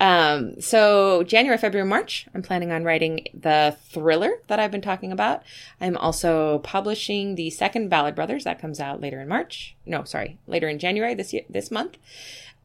Um, 0.00 0.60
so 0.60 1.22
January, 1.22 1.58
February, 1.58 1.88
March, 1.88 2.26
I'm 2.34 2.42
planning 2.42 2.72
on 2.72 2.82
writing 2.82 3.26
the 3.32 3.76
thriller 3.90 4.40
that 4.48 4.58
I've 4.58 4.72
been 4.72 4.80
talking 4.82 5.12
about. 5.12 5.42
I'm 5.80 5.96
also 5.96 6.58
publishing 6.58 7.36
the 7.36 7.50
second 7.50 7.88
Ballard 7.88 8.16
Brothers 8.16 8.44
that 8.44 8.60
comes 8.60 8.80
out 8.80 9.00
later 9.00 9.20
in 9.20 9.28
March. 9.28 9.76
No, 9.86 10.04
sorry, 10.04 10.38
later 10.46 10.68
in 10.68 10.78
January 10.78 11.14
this 11.14 11.32
year, 11.32 11.44
this 11.48 11.70
month. 11.70 11.98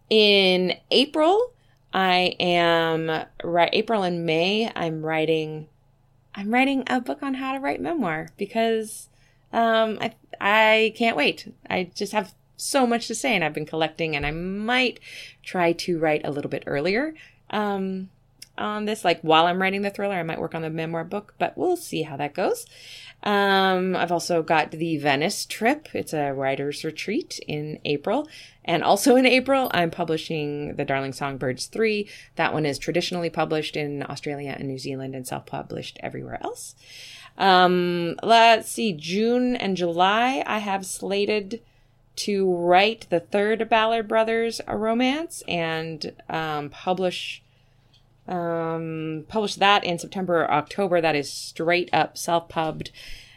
In 0.10 0.74
April, 0.90 1.54
I 1.94 2.36
am 2.40 3.26
right. 3.44 3.70
April 3.74 4.04
and 4.04 4.26
May, 4.26 4.72
I'm 4.76 5.06
writing. 5.06 5.68
I'm 6.34 6.54
writing 6.54 6.84
a 6.88 7.02
book 7.02 7.24
on 7.24 7.36
how 7.36 7.54
to 7.54 7.60
write 7.60 7.82
memoir 7.82 8.30
because 8.38 9.10
um, 9.54 9.98
I 10.02 10.14
I 10.40 10.94
can't 10.96 11.18
wait. 11.18 11.54
I 11.70 11.90
just 11.96 12.14
have 12.14 12.34
so 12.58 12.88
much 12.88 13.08
to 13.08 13.16
say, 13.16 13.36
and 13.36 13.44
I've 13.44 13.54
been 13.54 13.66
collecting, 13.66 14.16
and 14.16 14.26
I 14.26 14.32
might 14.32 15.00
try 15.44 15.74
to 15.74 16.00
write 16.00 16.22
a 16.26 16.32
little 16.32 16.50
bit 16.50 16.64
earlier 16.66 17.14
um, 17.50 18.10
on 18.58 18.86
this. 18.86 19.06
Like 19.06 19.22
while 19.22 19.46
I'm 19.46 19.62
writing 19.62 19.82
the 19.82 19.90
thriller, 19.90 20.16
I 20.16 20.24
might 20.24 20.40
work 20.40 20.56
on 20.56 20.62
the 20.62 20.70
memoir 20.70 21.04
book, 21.04 21.36
but 21.38 21.58
we'll 21.58 21.78
see 21.78 22.04
how 22.04 22.18
that 22.18 22.34
goes. 22.34 22.66
Um, 23.24 23.96
I've 23.96 24.12
also 24.12 24.44
got 24.44 24.72
the 24.72 24.98
Venice 24.98 25.46
trip. 25.46 25.90
It's 25.94 26.14
a 26.14 26.32
writer's 26.34 26.84
retreat 26.84 27.40
in 27.48 27.80
April. 27.84 28.28
And 28.64 28.84
also 28.84 29.16
in 29.16 29.26
April, 29.26 29.72
I'm 29.74 29.92
publishing 29.92 30.76
The 30.76 30.86
Darling 30.86 31.14
Songbirds 31.14 31.66
3. 31.68 32.08
That 32.36 32.54
one 32.54 32.66
is 32.66 32.78
traditionally 32.78 33.30
published 33.30 33.76
in 33.76 34.04
Australia 34.04 34.56
and 34.58 34.68
New 34.68 34.78
Zealand 34.78 35.16
and 35.16 35.26
self 35.26 35.46
published 35.46 35.98
everywhere 36.02 36.38
else. 36.44 36.76
Um, 37.38 38.16
let's 38.24 38.70
see, 38.70 38.94
June 38.94 39.56
and 39.56 39.78
July, 39.78 40.44
I 40.46 40.60
have 40.60 40.86
slated 40.86 41.62
to 42.18 42.52
write 42.52 43.08
the 43.10 43.20
third 43.20 43.70
Ballard 43.70 44.08
Brothers 44.08 44.60
romance 44.68 45.44
and 45.48 46.14
um, 46.30 46.70
publish 46.70 47.44
um, 48.28 49.24
publish 49.30 49.56
that 49.56 49.86
in 49.86 50.00
September 50.00 50.42
or 50.42 50.52
October. 50.52 51.00
That 51.00 51.16
is 51.16 51.32
straight 51.32 51.90
up 51.94 52.18
self 52.18 52.50
pubbed. 52.50 52.92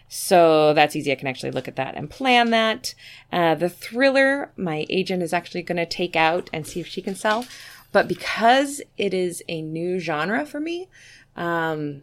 So 0.08 0.74
that's 0.74 0.96
easy. 0.96 1.12
I 1.12 1.14
can 1.14 1.28
actually 1.28 1.52
look 1.52 1.68
at 1.68 1.76
that 1.76 1.94
and 1.94 2.10
plan 2.10 2.50
that. 2.50 2.94
Uh, 3.30 3.54
the 3.54 3.68
thriller, 3.68 4.50
my 4.56 4.84
agent 4.90 5.22
is 5.22 5.32
actually 5.32 5.62
going 5.62 5.76
to 5.76 5.86
take 5.86 6.16
out 6.16 6.50
and 6.52 6.66
see 6.66 6.80
if 6.80 6.88
she 6.88 7.00
can 7.00 7.14
sell. 7.14 7.46
But 7.92 8.08
because 8.08 8.82
it 8.96 9.14
is 9.14 9.44
a 9.48 9.62
new 9.62 10.00
genre 10.00 10.44
for 10.44 10.58
me, 10.58 10.88
um, 11.36 12.02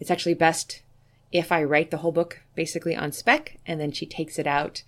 it's 0.00 0.10
actually 0.10 0.34
best 0.34 0.82
if 1.32 1.52
I 1.52 1.62
write 1.62 1.90
the 1.90 1.98
whole 1.98 2.12
book 2.12 2.42
basically 2.54 2.94
on 2.94 3.12
spec 3.12 3.58
and 3.66 3.80
then 3.80 3.92
she 3.92 4.06
takes 4.06 4.38
it 4.38 4.46
out 4.46 4.82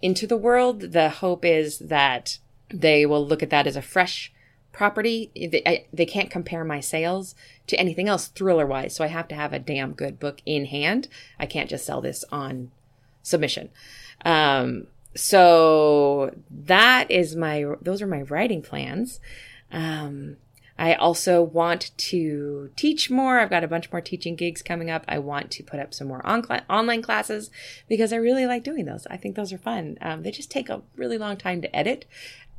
into 0.00 0.26
the 0.26 0.36
world. 0.36 0.92
The 0.92 1.08
hope 1.08 1.44
is 1.44 1.78
that 1.78 2.38
they 2.70 3.06
will 3.06 3.26
look 3.26 3.42
at 3.42 3.50
that 3.50 3.66
as 3.66 3.76
a 3.76 3.82
fresh 3.82 4.32
property. 4.72 5.30
They, 5.34 5.62
I, 5.66 5.86
they 5.92 6.06
can't 6.06 6.30
compare 6.30 6.64
my 6.64 6.80
sales 6.80 7.34
to 7.66 7.78
anything 7.78 8.08
else 8.08 8.28
thriller 8.28 8.66
wise. 8.66 8.94
So 8.94 9.04
I 9.04 9.08
have 9.08 9.28
to 9.28 9.34
have 9.34 9.52
a 9.52 9.58
damn 9.58 9.92
good 9.92 10.18
book 10.18 10.40
in 10.46 10.66
hand. 10.66 11.08
I 11.38 11.46
can't 11.46 11.70
just 11.70 11.86
sell 11.86 12.00
this 12.00 12.24
on 12.30 12.70
submission. 13.22 13.70
Um, 14.24 14.86
so 15.14 16.34
that 16.50 17.10
is 17.10 17.34
my, 17.34 17.64
those 17.80 18.02
are 18.02 18.06
my 18.06 18.22
writing 18.22 18.62
plans. 18.62 19.20
Um, 19.72 20.36
I 20.78 20.94
also 20.94 21.42
want 21.42 21.90
to 21.96 22.70
teach 22.76 23.10
more. 23.10 23.40
I've 23.40 23.50
got 23.50 23.64
a 23.64 23.68
bunch 23.68 23.90
more 23.90 24.00
teaching 24.00 24.36
gigs 24.36 24.62
coming 24.62 24.90
up. 24.90 25.04
I 25.08 25.18
want 25.18 25.50
to 25.52 25.64
put 25.64 25.80
up 25.80 25.92
some 25.92 26.06
more 26.06 26.24
on 26.24 26.46
online 26.70 27.02
classes 27.02 27.50
because 27.88 28.12
I 28.12 28.16
really 28.16 28.46
like 28.46 28.62
doing 28.62 28.84
those. 28.84 29.06
I 29.10 29.16
think 29.16 29.34
those 29.34 29.52
are 29.52 29.58
fun. 29.58 29.98
Um, 30.00 30.22
they 30.22 30.30
just 30.30 30.50
take 30.50 30.68
a 30.68 30.82
really 30.96 31.18
long 31.18 31.36
time 31.36 31.60
to 31.62 31.76
edit. 31.76 32.04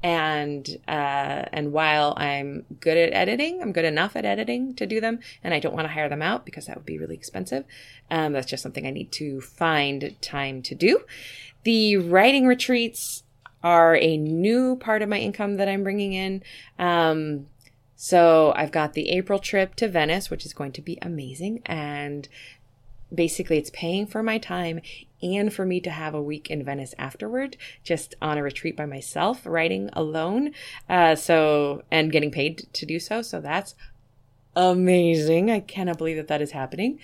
And, 0.02 0.78
uh, 0.88 1.46
and 1.52 1.72
while 1.72 2.14
I'm 2.18 2.66
good 2.80 2.98
at 2.98 3.14
editing, 3.14 3.62
I'm 3.62 3.74
good 3.74 3.86
enough 3.86 4.16
at 4.16 4.26
editing 4.26 4.74
to 4.76 4.86
do 4.86 5.02
them 5.02 5.20
and 5.44 5.54
I 5.54 5.60
don't 5.60 5.76
want 5.76 5.88
to 5.88 5.94
hire 5.94 6.08
them 6.08 6.22
out 6.22 6.46
because 6.46 6.66
that 6.66 6.78
would 6.78 6.86
be 6.86 6.98
really 6.98 7.16
expensive. 7.16 7.66
Um, 8.10 8.34
that's 8.34 8.48
just 8.48 8.64
something 8.64 8.86
I 8.86 8.92
need 8.92 9.12
to 9.14 9.42
find 9.42 10.16
time 10.22 10.62
to 10.64 10.76
do. 10.76 11.02
The 11.64 11.98
writing 11.98 12.48
retreats 12.48 13.24
are 13.62 13.96
a 13.98 14.18
new 14.18 14.78
part 14.78 15.02
of 15.02 15.10
my 15.10 15.20
income 15.20 15.58
that 15.58 15.68
I'm 15.68 15.84
bringing 15.84 16.14
in. 16.14 16.44
Um, 16.78 17.48
so 18.02 18.54
I've 18.56 18.72
got 18.72 18.94
the 18.94 19.10
April 19.10 19.40
trip 19.40 19.76
to 19.76 19.90
Venice, 19.90 20.30
which 20.30 20.46
is 20.46 20.54
going 20.54 20.72
to 20.72 20.82
be 20.82 20.98
amazing. 21.02 21.62
And 21.66 22.30
basically, 23.14 23.58
it's 23.58 23.72
paying 23.72 24.08
for 24.08 24.24
my 24.24 24.38
time 24.38 24.80
and 25.22 25.54
for 25.54 25.66
me 25.66 25.82
to 25.82 25.90
have 25.90 26.14
a 26.14 26.22
week 26.22 26.50
in 26.50 26.64
Venice 26.64 26.96
afterward, 26.98 27.58
just 27.84 28.16
on 28.22 28.38
a 28.38 28.42
retreat 28.42 28.78
by 28.78 28.86
myself, 28.86 29.46
writing 29.46 29.90
alone. 29.92 30.54
Uh, 30.88 31.14
so, 31.14 31.84
and 31.92 32.10
getting 32.10 32.32
paid 32.32 32.70
to 32.72 32.86
do 32.86 33.02
so. 33.02 33.22
So 33.22 33.42
that's 33.42 33.76
amazing. 34.56 35.52
I 35.52 35.60
cannot 35.60 35.98
believe 35.98 36.16
that 36.16 36.30
that 36.30 36.42
is 36.42 36.52
happening. 36.52 37.00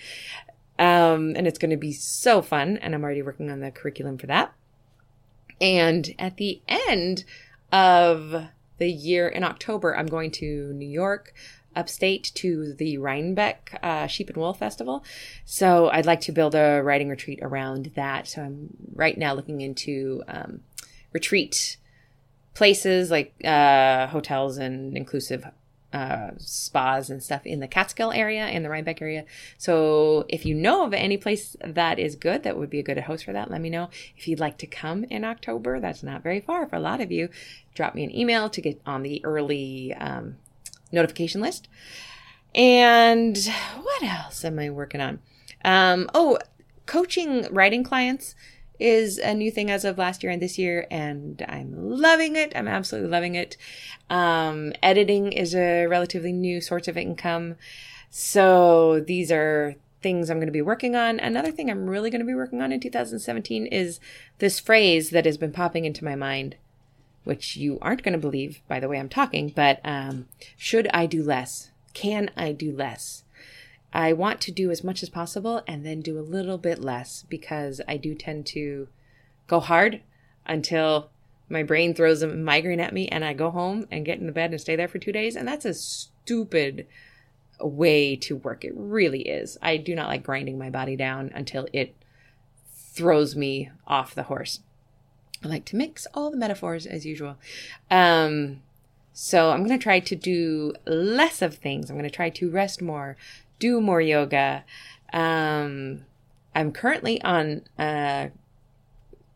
Um, 0.78 1.34
and 1.36 1.46
it's 1.46 1.58
going 1.58 1.72
to 1.72 1.76
be 1.76 1.92
so 1.92 2.40
fun. 2.40 2.78
And 2.78 2.94
I'm 2.94 3.04
already 3.04 3.20
working 3.20 3.50
on 3.50 3.60
the 3.60 3.70
curriculum 3.70 4.16
for 4.16 4.28
that. 4.28 4.54
And 5.60 6.14
at 6.18 6.38
the 6.38 6.62
end 6.66 7.24
of 7.70 8.46
the 8.78 8.90
year 8.90 9.28
in 9.28 9.44
October, 9.44 9.96
I'm 9.96 10.06
going 10.06 10.30
to 10.32 10.72
New 10.72 10.88
York, 10.88 11.34
upstate 11.74 12.32
to 12.34 12.72
the 12.74 12.98
Rhinebeck 12.98 13.78
uh, 13.82 14.06
Sheep 14.06 14.28
and 14.28 14.38
Wool 14.38 14.54
Festival. 14.54 15.04
So 15.44 15.88
I'd 15.90 16.06
like 16.06 16.20
to 16.22 16.32
build 16.32 16.54
a 16.54 16.80
writing 16.82 17.08
retreat 17.08 17.40
around 17.42 17.92
that. 17.94 18.26
So 18.26 18.42
I'm 18.42 18.68
right 18.94 19.16
now 19.16 19.34
looking 19.34 19.60
into 19.60 20.22
um, 20.28 20.60
retreat 21.12 21.76
places 22.54 23.10
like 23.10 23.34
uh, 23.44 24.06
hotels 24.06 24.56
and 24.56 24.96
inclusive 24.96 25.46
uh, 25.92 26.30
spas 26.38 27.10
and 27.10 27.22
stuff 27.22 27.46
in 27.46 27.60
the 27.60 27.68
Catskill 27.68 28.12
area 28.12 28.44
and 28.44 28.64
the 28.64 28.68
Rhinebeck 28.68 29.00
area. 29.00 29.24
So 29.58 30.24
if 30.28 30.44
you 30.44 30.54
know 30.54 30.84
of 30.84 30.92
any 30.92 31.16
place 31.16 31.56
that 31.64 31.98
is 31.98 32.16
good, 32.16 32.42
that 32.42 32.58
would 32.58 32.70
be 32.70 32.78
a 32.78 32.82
good 32.82 32.98
host 32.98 33.24
for 33.24 33.32
that, 33.32 33.50
let 33.50 33.60
me 33.60 33.70
know. 33.70 33.88
If 34.16 34.28
you'd 34.28 34.40
like 34.40 34.58
to 34.58 34.66
come 34.66 35.04
in 35.04 35.24
October, 35.24 35.80
that's 35.80 36.02
not 36.02 36.22
very 36.22 36.40
far 36.40 36.66
for 36.66 36.76
a 36.76 36.80
lot 36.80 37.00
of 37.00 37.10
you. 37.10 37.28
Drop 37.74 37.94
me 37.94 38.04
an 38.04 38.14
email 38.14 38.50
to 38.50 38.60
get 38.60 38.80
on 38.84 39.02
the 39.02 39.24
early 39.24 39.94
um, 39.94 40.36
notification 40.92 41.40
list. 41.40 41.68
And 42.54 43.36
what 43.80 44.02
else 44.02 44.44
am 44.44 44.58
I 44.58 44.70
working 44.70 45.00
on? 45.00 45.20
Um, 45.64 46.08
oh, 46.14 46.38
coaching 46.86 47.46
writing 47.50 47.84
clients 47.84 48.34
is 48.78 49.18
a 49.18 49.34
new 49.34 49.50
thing 49.50 49.70
as 49.70 49.84
of 49.84 49.98
last 49.98 50.22
year 50.22 50.32
and 50.32 50.42
this 50.42 50.58
year, 50.58 50.86
and 50.90 51.44
I'm 51.48 51.72
loving 51.76 52.36
it. 52.36 52.52
I'm 52.54 52.68
absolutely 52.68 53.10
loving 53.10 53.34
it. 53.34 53.56
Um, 54.10 54.72
editing 54.82 55.32
is 55.32 55.54
a 55.54 55.86
relatively 55.86 56.32
new 56.32 56.60
source 56.60 56.88
of 56.88 56.96
income. 56.96 57.56
So 58.10 59.00
these 59.00 59.32
are 59.32 59.76
things 60.02 60.30
I'm 60.30 60.38
going 60.38 60.46
to 60.46 60.52
be 60.52 60.62
working 60.62 60.94
on. 60.94 61.18
Another 61.18 61.50
thing 61.50 61.70
I'm 61.70 61.88
really 61.88 62.10
going 62.10 62.20
to 62.20 62.26
be 62.26 62.34
working 62.34 62.62
on 62.62 62.72
in 62.72 62.80
2017 62.80 63.66
is 63.66 63.98
this 64.38 64.60
phrase 64.60 65.10
that 65.10 65.24
has 65.24 65.36
been 65.36 65.52
popping 65.52 65.84
into 65.84 66.04
my 66.04 66.14
mind, 66.14 66.56
which 67.24 67.56
you 67.56 67.78
aren't 67.82 68.02
going 68.02 68.12
to 68.12 68.18
believe 68.18 68.60
by 68.68 68.78
the 68.78 68.88
way 68.88 68.98
I'm 68.98 69.08
talking, 69.08 69.52
but 69.54 69.80
um, 69.84 70.28
should 70.56 70.88
I 70.94 71.06
do 71.06 71.22
less? 71.22 71.70
Can 71.92 72.30
I 72.36 72.52
do 72.52 72.70
less? 72.72 73.24
I 73.92 74.12
want 74.12 74.40
to 74.42 74.52
do 74.52 74.70
as 74.70 74.84
much 74.84 75.02
as 75.02 75.08
possible 75.08 75.62
and 75.66 75.84
then 75.84 76.00
do 76.00 76.18
a 76.18 76.20
little 76.20 76.58
bit 76.58 76.80
less 76.80 77.24
because 77.28 77.80
I 77.88 77.96
do 77.96 78.14
tend 78.14 78.46
to 78.46 78.88
go 79.46 79.60
hard 79.60 80.02
until 80.44 81.10
my 81.48 81.62
brain 81.62 81.94
throws 81.94 82.22
a 82.22 82.28
migraine 82.28 82.80
at 82.80 82.92
me 82.92 83.08
and 83.08 83.24
I 83.24 83.32
go 83.32 83.50
home 83.50 83.86
and 83.90 84.04
get 84.04 84.18
in 84.18 84.26
the 84.26 84.32
bed 84.32 84.50
and 84.50 84.60
stay 84.60 84.76
there 84.76 84.88
for 84.88 84.98
two 84.98 85.12
days. 85.12 85.36
And 85.36 85.46
that's 85.46 85.64
a 85.64 85.74
stupid 85.74 86.86
way 87.60 88.16
to 88.16 88.36
work. 88.36 88.64
It 88.64 88.72
really 88.74 89.22
is. 89.22 89.56
I 89.62 89.76
do 89.76 89.94
not 89.94 90.08
like 90.08 90.22
grinding 90.22 90.58
my 90.58 90.70
body 90.70 90.96
down 90.96 91.30
until 91.34 91.68
it 91.72 91.94
throws 92.74 93.36
me 93.36 93.70
off 93.86 94.14
the 94.14 94.24
horse. 94.24 94.60
I 95.44 95.48
like 95.48 95.64
to 95.66 95.76
mix 95.76 96.06
all 96.14 96.30
the 96.30 96.36
metaphors 96.36 96.86
as 96.86 97.06
usual. 97.06 97.36
Um, 97.90 98.62
so 99.12 99.50
I'm 99.50 99.64
going 99.64 99.78
to 99.78 99.82
try 99.82 100.00
to 100.00 100.16
do 100.16 100.74
less 100.86 101.40
of 101.42 101.54
things. 101.54 101.88
I'm 101.88 101.96
going 101.96 102.08
to 102.08 102.14
try 102.14 102.30
to 102.30 102.50
rest 102.50 102.82
more, 102.82 103.16
do 103.58 103.80
more 103.80 104.00
yoga. 104.00 104.64
Um, 105.12 106.04
I'm 106.54 106.72
currently 106.72 107.20
on 107.22 107.62
a 107.78 108.30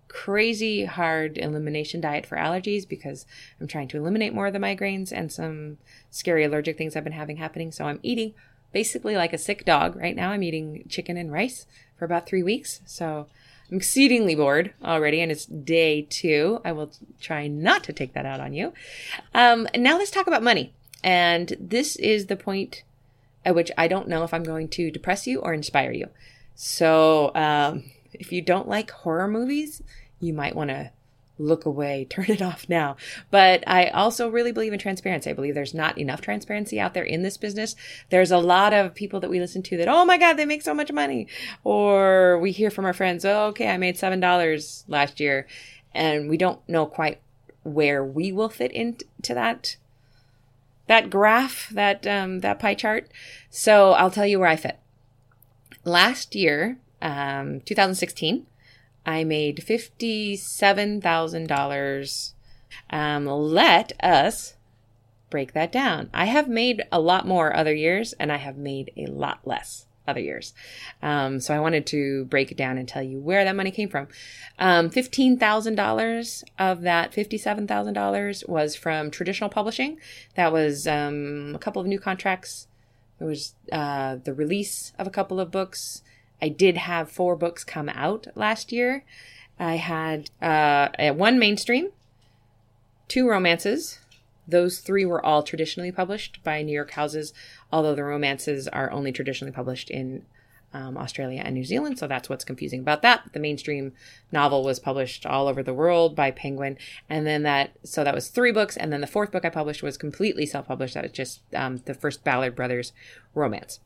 crazy 0.09 0.87
hard 0.87 1.39
elimination 1.39 2.01
diet 2.01 2.27
for 2.27 2.37
allergies 2.37 2.89
because 2.89 3.27
I'm 3.61 3.69
trying 3.69 3.89
to 3.89 3.97
eliminate 3.97 4.35
more 4.35 4.49
of 4.49 4.53
the 4.53 4.59
migraines 4.59 5.13
and 5.13 5.31
some 5.31 5.79
scary 6.11 6.45
allergic 6.45 6.77
things 6.77 6.97
I've 6.97 7.05
been 7.05 7.13
having 7.13 7.37
happening. 7.37 7.71
So 7.71 7.85
I'm 7.85 8.01
eating 8.03 8.35
basically 8.73 9.17
like 9.17 9.33
a 9.33 9.39
sick 9.39 9.65
dog. 9.65 9.97
Right 9.97 10.17
now, 10.17 10.31
I'm 10.31 10.43
eating 10.43 10.85
chicken 10.89 11.17
and 11.17 11.33
rice 11.33 11.67
for 11.97 12.05
about 12.05 12.27
three 12.27 12.43
weeks. 12.43 12.81
So 12.87 13.27
I'm 13.71 13.77
exceedingly 13.77 14.35
bored 14.35 14.75
already, 14.85 15.21
and 15.21 15.31
it's 15.31 15.47
day 15.47 16.03
two. 16.03 16.61
I 16.65 16.73
will 16.73 16.93
try 17.21 17.47
not 17.47 17.85
to 17.85 17.93
take 17.93 18.15
that 18.15 18.27
out 18.27 18.41
on 18.41 18.53
you. 18.53 18.73
Um, 19.33 19.69
now 19.77 19.97
let's 19.97 20.11
talk 20.11 20.27
about 20.27 20.43
money. 20.43 20.73
And 21.05 21.57
this 21.61 21.97
is 21.97 22.27
the 22.27 22.37
point 22.37 22.83
at 23.45 23.55
which 23.55 23.71
I 23.79 23.89
don't 23.89 24.09
know 24.09 24.25
if 24.25 24.35
I'm 24.35 24.43
going 24.43 24.69
to 24.69 24.91
depress 24.91 25.27
you 25.27 25.41
or 25.41 25.53
inspire 25.53 25.93
you. 25.93 26.09
So 26.55 27.35
um, 27.35 27.85
if 28.13 28.33
you 28.33 28.43
don't 28.43 28.69
like 28.69 28.91
horror 28.91 29.29
movies, 29.29 29.83
you 30.21 30.33
might 30.33 30.55
want 30.55 30.71
to 30.71 30.91
look 31.39 31.65
away, 31.65 32.05
turn 32.11 32.27
it 32.29 32.43
off 32.43 32.69
now. 32.69 32.97
But 33.31 33.65
I 33.67 33.87
also 33.89 34.29
really 34.29 34.53
believe 34.53 34.73
in 34.73 34.79
transparency. 34.79 35.31
I 35.31 35.33
believe 35.33 35.55
there's 35.55 35.75
not 35.75 35.99
enough 35.99 36.21
transparency 36.21 36.79
out 36.79 36.95
there 36.95 37.05
in 37.05 37.23
this 37.23 37.37
business. 37.37 37.75
There's 38.11 38.31
a 38.31 38.39
lot 38.39 38.73
of 38.73 38.95
people 38.95 39.21
that 39.21 39.31
we 39.31 39.41
listen 39.41 39.63
to 39.65 39.77
that, 39.79 39.89
oh 39.89 40.05
my 40.05 40.19
God, 40.19 40.35
they 40.35 40.45
make 40.45 40.63
so 40.63 40.75
much 40.75 40.93
money. 40.93 41.27
Or 41.65 42.39
we 42.39 42.53
hear 42.53 42.71
from 42.71 42.85
our 42.85 42.93
friends, 42.93 43.25
oh, 43.25 43.47
okay, 43.47 43.71
I 43.71 43.79
made 43.79 43.97
$7 43.97 44.85
last 44.87 45.19
year. 45.19 45.47
And 45.93 46.29
we 46.29 46.37
don't 46.37 46.61
know 46.69 46.87
quite 46.87 47.21
where 47.63 48.05
we 48.05 48.33
will 48.33 48.49
fit 48.49 48.73
into 48.73 49.35
that 49.35 49.77
that 50.91 51.09
graph, 51.09 51.71
that 51.71 52.05
um, 52.05 52.41
that 52.41 52.59
pie 52.59 52.75
chart. 52.75 53.09
So 53.49 53.93
I'll 53.93 54.11
tell 54.11 54.27
you 54.27 54.41
where 54.41 54.49
I 54.49 54.57
fit. 54.57 54.81
Last 55.85 56.35
year, 56.35 56.81
um, 57.01 57.61
2016, 57.61 58.45
I 59.07 59.23
made 59.23 59.59
$57,000. 59.59 62.33
Um, 62.91 63.27
let 63.27 63.93
us 64.03 64.57
break 65.31 65.53
that 65.53 65.71
down. 65.71 66.11
I 66.13 66.25
have 66.25 66.49
made 66.49 66.83
a 66.91 66.99
lot 66.99 67.25
more 67.25 67.55
other 67.55 67.73
years 67.73 68.13
and 68.15 68.33
I 68.33 68.39
have 68.39 68.57
made 68.57 68.91
a 68.97 69.07
lot 69.07 69.39
less 69.45 69.87
other 70.07 70.21
years. 70.21 70.53
Um, 71.03 71.41
so 71.41 71.55
I 71.55 71.61
wanted 71.61 71.87
to 71.87 72.25
break 72.27 72.51
it 72.51 72.57
down 72.57 72.79
and 72.79 72.89
tell 72.89 73.03
you 73.03 73.19
where 73.19 73.45
that 73.45 73.57
money 73.57 73.71
came 73.71 73.89
from. 73.89 74.09
Um, 74.59 74.91
$15,000 74.91 76.45
of 76.59 76.83
that 76.83 77.13
$57,000 77.13 78.49
was 78.49 78.77
from 78.77 79.11
traditional 79.11 79.51
publishing. 79.51 79.99
That 80.35 80.53
was 80.53 80.87
um, 80.87 81.53
a 81.55 81.59
couple 81.59 81.81
of 81.81 81.89
new 81.89 81.99
contracts. 81.99 82.67
It 83.21 83.25
was 83.25 83.55
uh, 83.71 84.17
the 84.25 84.35
release 84.35 84.93
of 84.99 85.07
a 85.07 85.11
couple 85.11 85.41
of 85.41 85.51
books. 85.51 86.03
I 86.41 86.49
did 86.49 86.77
have 86.79 87.11
four 87.11 87.37
books 87.37 87.65
come 87.65 87.89
out 87.91 88.27
last 88.35 88.73
year. 88.73 89.05
I 89.59 89.77
had 89.77 90.31
uh, 90.41 90.89
one 91.13 91.39
mainstream, 91.39 91.91
two 93.09 93.29
romances. 93.29 93.99
Those 94.49 94.79
three 94.81 95.05
were 95.05 95.25
all 95.25 95.43
traditionally 95.43 95.93
published 95.93 96.43
by 96.43 96.63
New 96.63 96.73
York 96.73 96.93
houses, 96.93 97.35
although 97.73 97.95
the 97.95 98.05
romances 98.05 98.69
are 98.69 98.91
only 98.91 99.13
traditionally 99.13 99.53
published 99.53 99.91
in 99.91 100.25
um, 100.73 100.97
Australia 100.97 101.43
and 101.45 101.55
New 101.55 101.65
Zealand. 101.65 101.99
So 101.99 102.07
that's 102.07 102.29
what's 102.29 102.45
confusing 102.45 102.81
about 102.81 103.03
that. 103.03 103.33
The 103.33 103.41
mainstream 103.41 103.93
novel 104.31 104.63
was 104.63 104.79
published 104.79 105.27
all 105.27 105.49
over 105.49 105.63
the 105.63 105.75
world 105.75 106.15
by 106.15 106.31
Penguin. 106.31 106.79
And 107.09 107.27
then 107.27 107.43
that, 107.43 107.73
so 107.83 108.05
that 108.05 108.15
was 108.15 108.29
three 108.29 108.53
books. 108.53 108.77
And 108.77 108.93
then 108.93 109.01
the 109.01 109.07
fourth 109.07 109.33
book 109.33 109.45
I 109.45 109.51
published 109.51 109.83
was 109.83 109.97
completely 109.97 110.47
self 110.47 110.69
published. 110.69 110.95
That 110.95 111.05
was 111.05 111.13
just 111.13 111.41
um, 111.55 111.83
the 111.87 111.95
first 111.95 112.25
Ballard 112.25 112.55
Brothers 112.55 112.93
romance. 113.35 113.81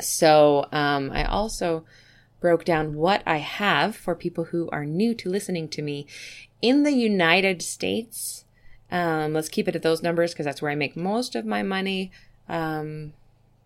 So 0.00 0.66
um, 0.70 1.10
I 1.12 1.24
also 1.24 1.84
broke 2.40 2.64
down 2.64 2.94
what 2.94 3.22
I 3.26 3.38
have 3.38 3.96
for 3.96 4.14
people 4.14 4.44
who 4.44 4.68
are 4.70 4.84
new 4.84 5.14
to 5.14 5.28
listening 5.28 5.68
to 5.70 5.82
me 5.82 6.06
in 6.62 6.84
the 6.84 6.92
United 6.92 7.62
States. 7.62 8.44
Um, 8.90 9.34
let's 9.34 9.48
keep 9.48 9.66
it 9.66 9.74
at 9.74 9.82
those 9.82 10.02
numbers 10.02 10.32
because 10.32 10.46
that's 10.46 10.62
where 10.62 10.70
I 10.70 10.76
make 10.76 10.96
most 10.96 11.34
of 11.34 11.44
my 11.44 11.64
money. 11.64 12.12
Um, 12.48 13.12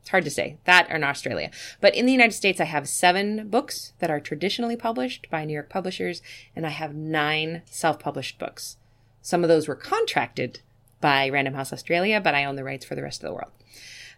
it's 0.03 0.11
hard 0.11 0.25
to 0.25 0.31
say 0.31 0.59
that 0.65 0.91
or 0.91 0.97
in 0.97 1.05
Australia. 1.05 1.51
But 1.81 1.95
in 1.95 2.07
the 2.07 2.12
United 2.12 2.33
States, 2.33 2.61
I 2.61 2.65
have 2.65 2.89
seven 2.89 3.49
books 3.49 3.93
that 4.01 4.11
are 4.11 4.19
traditionally 4.19 4.77
published 4.77 5.29
by 5.31 5.45
New 5.45 5.53
York 5.53 5.71
publishers, 5.71 6.23
and 6.57 6.67
I 6.67 6.71
have 6.71 6.93
nine 6.93 7.63
self 7.67 8.00
published 8.00 8.39
books. 8.39 8.76
Some 9.23 9.45
of 9.45 9.49
those 9.49 9.69
were 9.69 9.76
contracted 9.76 10.59
by 11.00 11.28
Random 11.28 11.54
House 11.54 11.73
Australia, 11.73 12.21
but 12.21 12.35
I 12.35 12.45
own 12.45 12.56
the 12.56 12.65
rights 12.65 12.85
for 12.85 12.97
the 12.97 13.02
rest 13.02 13.23
of 13.23 13.28
the 13.28 13.35
world. 13.35 13.52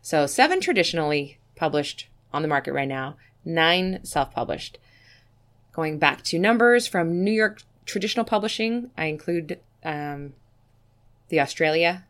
So, 0.00 0.26
seven 0.26 0.60
traditionally 0.60 1.38
published 1.54 2.08
on 2.32 2.40
the 2.40 2.48
market 2.48 2.72
right 2.72 2.88
now, 2.88 3.16
nine 3.44 4.00
self 4.04 4.32
published. 4.32 4.78
Going 5.72 5.98
back 5.98 6.22
to 6.24 6.38
numbers 6.38 6.86
from 6.86 7.22
New 7.22 7.32
York 7.32 7.62
traditional 7.84 8.24
publishing, 8.24 8.90
I 8.96 9.06
include 9.06 9.60
um, 9.84 10.32
the 11.28 11.40
Australia 11.40 12.04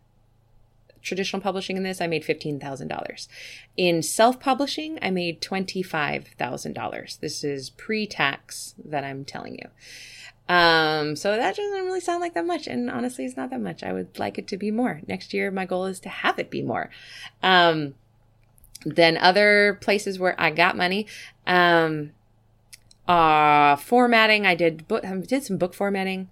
traditional 1.04 1.40
publishing 1.40 1.76
in 1.76 1.84
this, 1.84 2.00
I 2.00 2.06
made 2.08 2.24
$15,000. 2.24 3.28
In 3.76 4.02
self 4.02 4.40
publishing, 4.40 4.98
I 5.00 5.10
made 5.10 5.40
$25,000. 5.40 7.20
This 7.20 7.44
is 7.44 7.70
pre 7.70 8.06
tax 8.06 8.74
that 8.84 9.04
I'm 9.04 9.24
telling 9.24 9.54
you. 9.54 9.68
Um, 10.46 11.16
so 11.16 11.36
that 11.36 11.56
doesn't 11.56 11.84
really 11.84 12.00
sound 12.00 12.20
like 12.20 12.34
that 12.34 12.46
much. 12.46 12.66
And 12.66 12.90
honestly, 12.90 13.24
it's 13.24 13.36
not 13.36 13.50
that 13.50 13.60
much. 13.60 13.82
I 13.82 13.92
would 13.92 14.18
like 14.18 14.38
it 14.38 14.46
to 14.48 14.56
be 14.56 14.70
more. 14.70 15.00
Next 15.06 15.32
year, 15.32 15.50
my 15.50 15.64
goal 15.64 15.86
is 15.86 16.00
to 16.00 16.08
have 16.08 16.38
it 16.38 16.50
be 16.50 16.62
more. 16.62 16.90
Um, 17.42 17.94
then 18.84 19.16
other 19.16 19.78
places 19.80 20.18
where 20.18 20.38
I 20.38 20.50
got 20.50 20.76
money, 20.76 21.06
um, 21.46 22.10
uh, 23.08 23.76
formatting. 23.76 24.46
I 24.46 24.54
did 24.54 24.86
book, 24.88 25.04
I 25.04 25.14
did 25.16 25.44
some 25.44 25.56
book 25.56 25.74
formatting. 25.74 26.28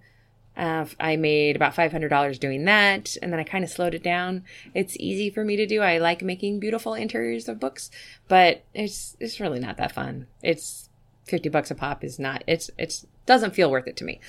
Uh, 0.55 0.85
I 0.99 1.15
made 1.15 1.55
about 1.55 1.75
$500 1.75 2.39
doing 2.39 2.65
that, 2.65 3.17
and 3.21 3.31
then 3.33 3.39
I 3.39 3.43
kind 3.43 3.63
of 3.63 3.69
slowed 3.69 3.95
it 3.95 4.03
down. 4.03 4.43
It's 4.73 4.95
easy 4.99 5.29
for 5.29 5.43
me 5.43 5.55
to 5.55 5.65
do. 5.65 5.81
I 5.81 5.97
like 5.97 6.21
making 6.21 6.59
beautiful 6.59 6.93
interiors 6.93 7.47
of 7.47 7.59
books, 7.59 7.89
but 8.27 8.63
it's 8.73 9.17
it's 9.19 9.39
really 9.39 9.59
not 9.59 9.77
that 9.77 9.91
fun. 9.91 10.27
It's 10.43 10.89
50 11.25 11.49
bucks 11.49 11.71
a 11.71 11.75
pop 11.75 12.03
is 12.03 12.19
not 12.19 12.43
it's 12.47 12.69
it's 12.77 13.07
doesn't 13.25 13.55
feel 13.55 13.71
worth 13.71 13.87
it 13.87 13.95
to 13.97 14.03
me. 14.03 14.19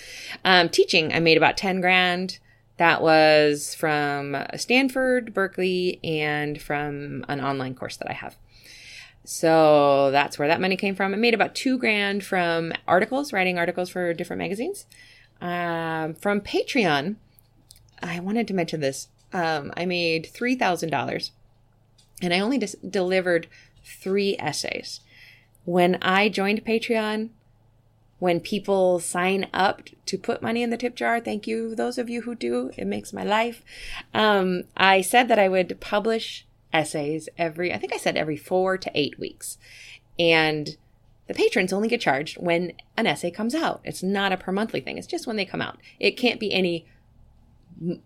Um, 0.44 0.68
teaching, 0.68 1.12
I 1.12 1.20
made 1.20 1.36
about 1.36 1.56
10 1.56 1.80
grand. 1.80 2.38
That 2.76 3.02
was 3.02 3.74
from 3.74 4.36
Stanford, 4.56 5.34
Berkeley, 5.34 6.00
and 6.02 6.60
from 6.60 7.24
an 7.28 7.40
online 7.40 7.74
course 7.74 7.96
that 7.98 8.10
I 8.10 8.14
have. 8.14 8.36
So 9.24 10.10
that's 10.10 10.38
where 10.38 10.48
that 10.48 10.60
money 10.60 10.76
came 10.76 10.94
from. 10.94 11.14
I 11.14 11.16
made 11.16 11.34
about 11.34 11.54
two 11.54 11.78
grand 11.78 12.24
from 12.24 12.72
articles, 12.86 13.32
writing 13.32 13.58
articles 13.58 13.90
for 13.90 14.12
different 14.12 14.38
magazines. 14.38 14.86
Um, 15.44 16.14
from 16.14 16.40
Patreon, 16.40 17.16
I 18.02 18.18
wanted 18.18 18.48
to 18.48 18.54
mention 18.54 18.80
this. 18.80 19.08
Um, 19.30 19.74
I 19.76 19.84
made 19.84 20.30
$3,000 20.32 21.30
and 22.22 22.32
I 22.32 22.40
only 22.40 22.56
dis- 22.56 22.76
delivered 22.88 23.46
three 23.84 24.36
essays. 24.38 25.00
When 25.66 25.96
I 26.00 26.30
joined 26.30 26.64
Patreon, 26.64 27.28
when 28.20 28.40
people 28.40 29.00
sign 29.00 29.50
up 29.52 29.82
to 30.06 30.16
put 30.16 30.40
money 30.40 30.62
in 30.62 30.70
the 30.70 30.78
tip 30.78 30.94
jar, 30.96 31.20
thank 31.20 31.46
you, 31.46 31.74
those 31.74 31.98
of 31.98 32.08
you 32.08 32.22
who 32.22 32.34
do, 32.34 32.70
it 32.78 32.86
makes 32.86 33.12
my 33.12 33.22
life. 33.22 33.62
Um, 34.14 34.62
I 34.78 35.02
said 35.02 35.28
that 35.28 35.38
I 35.38 35.50
would 35.50 35.78
publish 35.78 36.46
essays 36.72 37.28
every, 37.36 37.70
I 37.70 37.76
think 37.76 37.92
I 37.92 37.98
said 37.98 38.16
every 38.16 38.38
four 38.38 38.78
to 38.78 38.90
eight 38.94 39.18
weeks. 39.18 39.58
And 40.18 40.78
the 41.26 41.34
patrons 41.34 41.72
only 41.72 41.88
get 41.88 42.00
charged 42.00 42.36
when 42.36 42.72
an 42.96 43.06
essay 43.06 43.30
comes 43.30 43.54
out. 43.54 43.80
It's 43.84 44.02
not 44.02 44.32
a 44.32 44.36
per 44.36 44.52
monthly 44.52 44.80
thing. 44.80 44.98
It's 44.98 45.06
just 45.06 45.26
when 45.26 45.36
they 45.36 45.44
come 45.44 45.62
out. 45.62 45.78
It 45.98 46.12
can't 46.12 46.40
be 46.40 46.52
any 46.52 46.86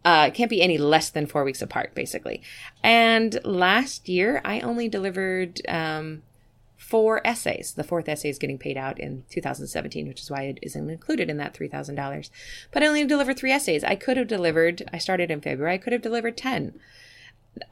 uh, 0.05 0.31
can't 0.31 0.51
be 0.51 0.63
any 0.63 0.79
less 0.79 1.11
than 1.11 1.27
four 1.27 1.45
weeks 1.45 1.61
apart, 1.61 1.95
basically. 1.95 2.43
And 2.83 3.39
last 3.45 4.09
year, 4.09 4.41
I 4.45 4.61
only 4.61 4.89
delivered 4.89 5.61
um, 5.69 6.23
four 6.77 7.21
essays. 7.27 7.73
The 7.73 7.85
fourth 7.85 8.09
essay 8.09 8.31
is 8.31 8.39
getting 8.39 8.57
paid 8.57 8.79
out 8.79 8.99
in 8.99 9.25
2017, 9.31 10.09
which 10.09 10.23
is 10.23 10.31
why 10.31 10.45
it 10.45 10.59
isn't 10.63 10.89
included 10.89 11.29
in 11.29 11.37
that 11.37 11.55
$3,000. 11.55 12.31
But 12.71 12.83
I 12.83 12.87
only 12.87 13.05
delivered 13.05 13.37
three 13.37 13.53
essays. 13.53 13.85
I 13.85 13.95
could 13.95 14.17
have 14.17 14.29
delivered, 14.29 14.89
I 14.93 14.99
started 14.99 15.31
in 15.31 15.43
February, 15.43 15.75
I 15.75 15.79
could 15.79 15.93
have 15.93 16.03
delivered 16.03 16.37
10. 16.37 16.79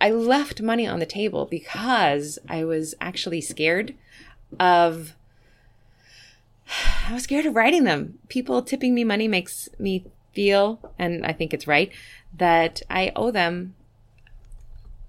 I 0.01 0.11
left 0.11 0.61
money 0.61 0.87
on 0.87 0.99
the 0.99 1.07
table 1.07 1.47
because 1.47 2.39
I 2.49 2.65
was 2.65 2.95
actually 3.01 3.41
scared 3.41 3.95
of 4.61 5.15
I 7.09 7.13
was 7.13 7.25
scared 7.25 7.47
of 7.47 7.55
writing 7.55 7.85
them. 7.85 8.19
People 8.29 8.63
tipping 8.63 8.95
me 8.95 9.05
money 9.05 9.29
makes 9.29 9.69
me 9.79 10.05
feel, 10.33 10.93
and 10.99 11.25
I 11.25 11.33
think 11.33 11.55
it's 11.55 11.67
right, 11.67 11.91
that 12.37 12.83
I 12.91 13.13
owe 13.17 13.31
them 13.31 13.75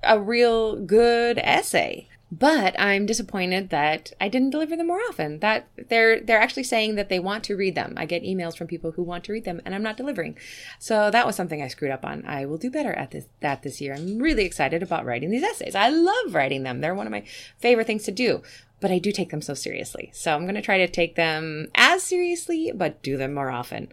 a 0.04 0.20
real 0.20 0.76
good 0.76 1.38
essay. 1.40 2.08
But 2.30 2.78
I'm 2.78 3.06
disappointed 3.06 3.70
that 3.70 4.12
I 4.20 4.28
didn't 4.28 4.50
deliver 4.50 4.76
them 4.76 4.88
more 4.88 5.00
often. 5.08 5.40
That 5.40 5.70
they're 5.88 6.20
they're 6.20 6.42
actually 6.42 6.64
saying 6.64 6.96
that 6.96 7.08
they 7.08 7.20
want 7.20 7.46
to 7.46 7.56
read 7.56 7.76
them. 7.76 7.94
I 7.96 8.06
get 8.06 8.24
emails 8.24 8.58
from 8.58 8.68
people 8.68 8.92
who 8.92 9.04
want 9.04 9.24
to 9.26 9.32
read 9.32 9.46
them 9.46 9.62
and 9.64 9.74
I'm 9.74 9.84
not 9.84 9.96
delivering. 9.96 10.38
So 10.78 11.10
that 11.10 11.26
was 11.26 11.38
something 11.38 11.62
I 11.62 11.70
screwed 11.70 11.92
up 11.92 12.04
on. 12.04 12.26
I 12.26 12.46
will 12.46 12.58
do 12.58 12.70
better 12.70 12.92
at 12.94 13.12
this 13.12 13.28
that 13.40 13.64
this 13.64 13.80
year. 13.80 13.94
I'm 13.94 14.20
really 14.20 14.44
excited 14.44 14.84
about 14.84 15.06
writing 15.06 15.30
these 15.30 15.44
essays. 15.44 15.74
I 15.74 15.90
love 15.90 16.36
writing 16.36 16.64
them. 16.64 16.82
They're 16.82 16.96
one 16.96 17.08
of 17.08 17.12
my 17.12 17.24
favorite 17.60 17.88
things 17.88 18.04
to 18.04 18.12
do 18.12 18.42
but 18.80 18.92
I 18.92 19.00
do 19.00 19.12
take 19.12 19.32
them 19.32 19.42
so 19.42 19.54
seriously. 19.54 20.12
So 20.14 20.36
I'm 20.36 20.44
going 20.44 20.56
to 20.56 20.62
try 20.62 20.78
to 20.78 20.88
take 20.88 21.16
them 21.16 21.68
as 21.76 22.04
seriously, 22.04 22.72
but 22.74 23.02
do 23.02 23.18
them 23.18 23.34
more 23.34 23.50
often. 23.50 23.90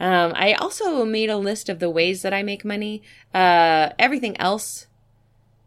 Um, 0.00 0.32
I 0.34 0.54
also 0.54 1.04
made 1.04 1.30
a 1.30 1.36
list 1.36 1.68
of 1.68 1.78
the 1.78 1.90
ways 1.90 2.22
that 2.22 2.34
I 2.34 2.42
make 2.42 2.64
money. 2.64 3.02
Uh, 3.32 3.90
everything 3.98 4.36
else 4.40 4.86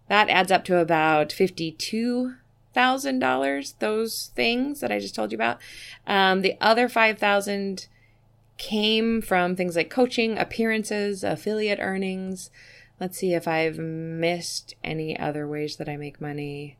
that 0.09 0.29
adds 0.29 0.51
up 0.51 0.65
to 0.65 0.77
about 0.77 1.31
fifty-two 1.31 2.35
thousand 2.73 3.19
dollars. 3.19 3.75
Those 3.79 4.31
things 4.35 4.81
that 4.81 4.91
I 4.91 4.99
just 4.99 5.15
told 5.15 5.31
you 5.31 5.37
about. 5.37 5.59
Um, 6.05 6.41
the 6.41 6.55
other 6.59 6.89
five 6.89 7.17
thousand 7.17 7.87
came 8.57 9.21
from 9.21 9.55
things 9.55 9.75
like 9.75 9.89
coaching, 9.89 10.37
appearances, 10.37 11.23
affiliate 11.23 11.79
earnings. 11.79 12.51
Let's 12.99 13.17
see 13.17 13.33
if 13.33 13.47
I've 13.47 13.79
missed 13.79 14.75
any 14.83 15.17
other 15.17 15.47
ways 15.47 15.77
that 15.77 15.87
I 15.87 15.95
make 15.95 16.19
money. 16.19 16.75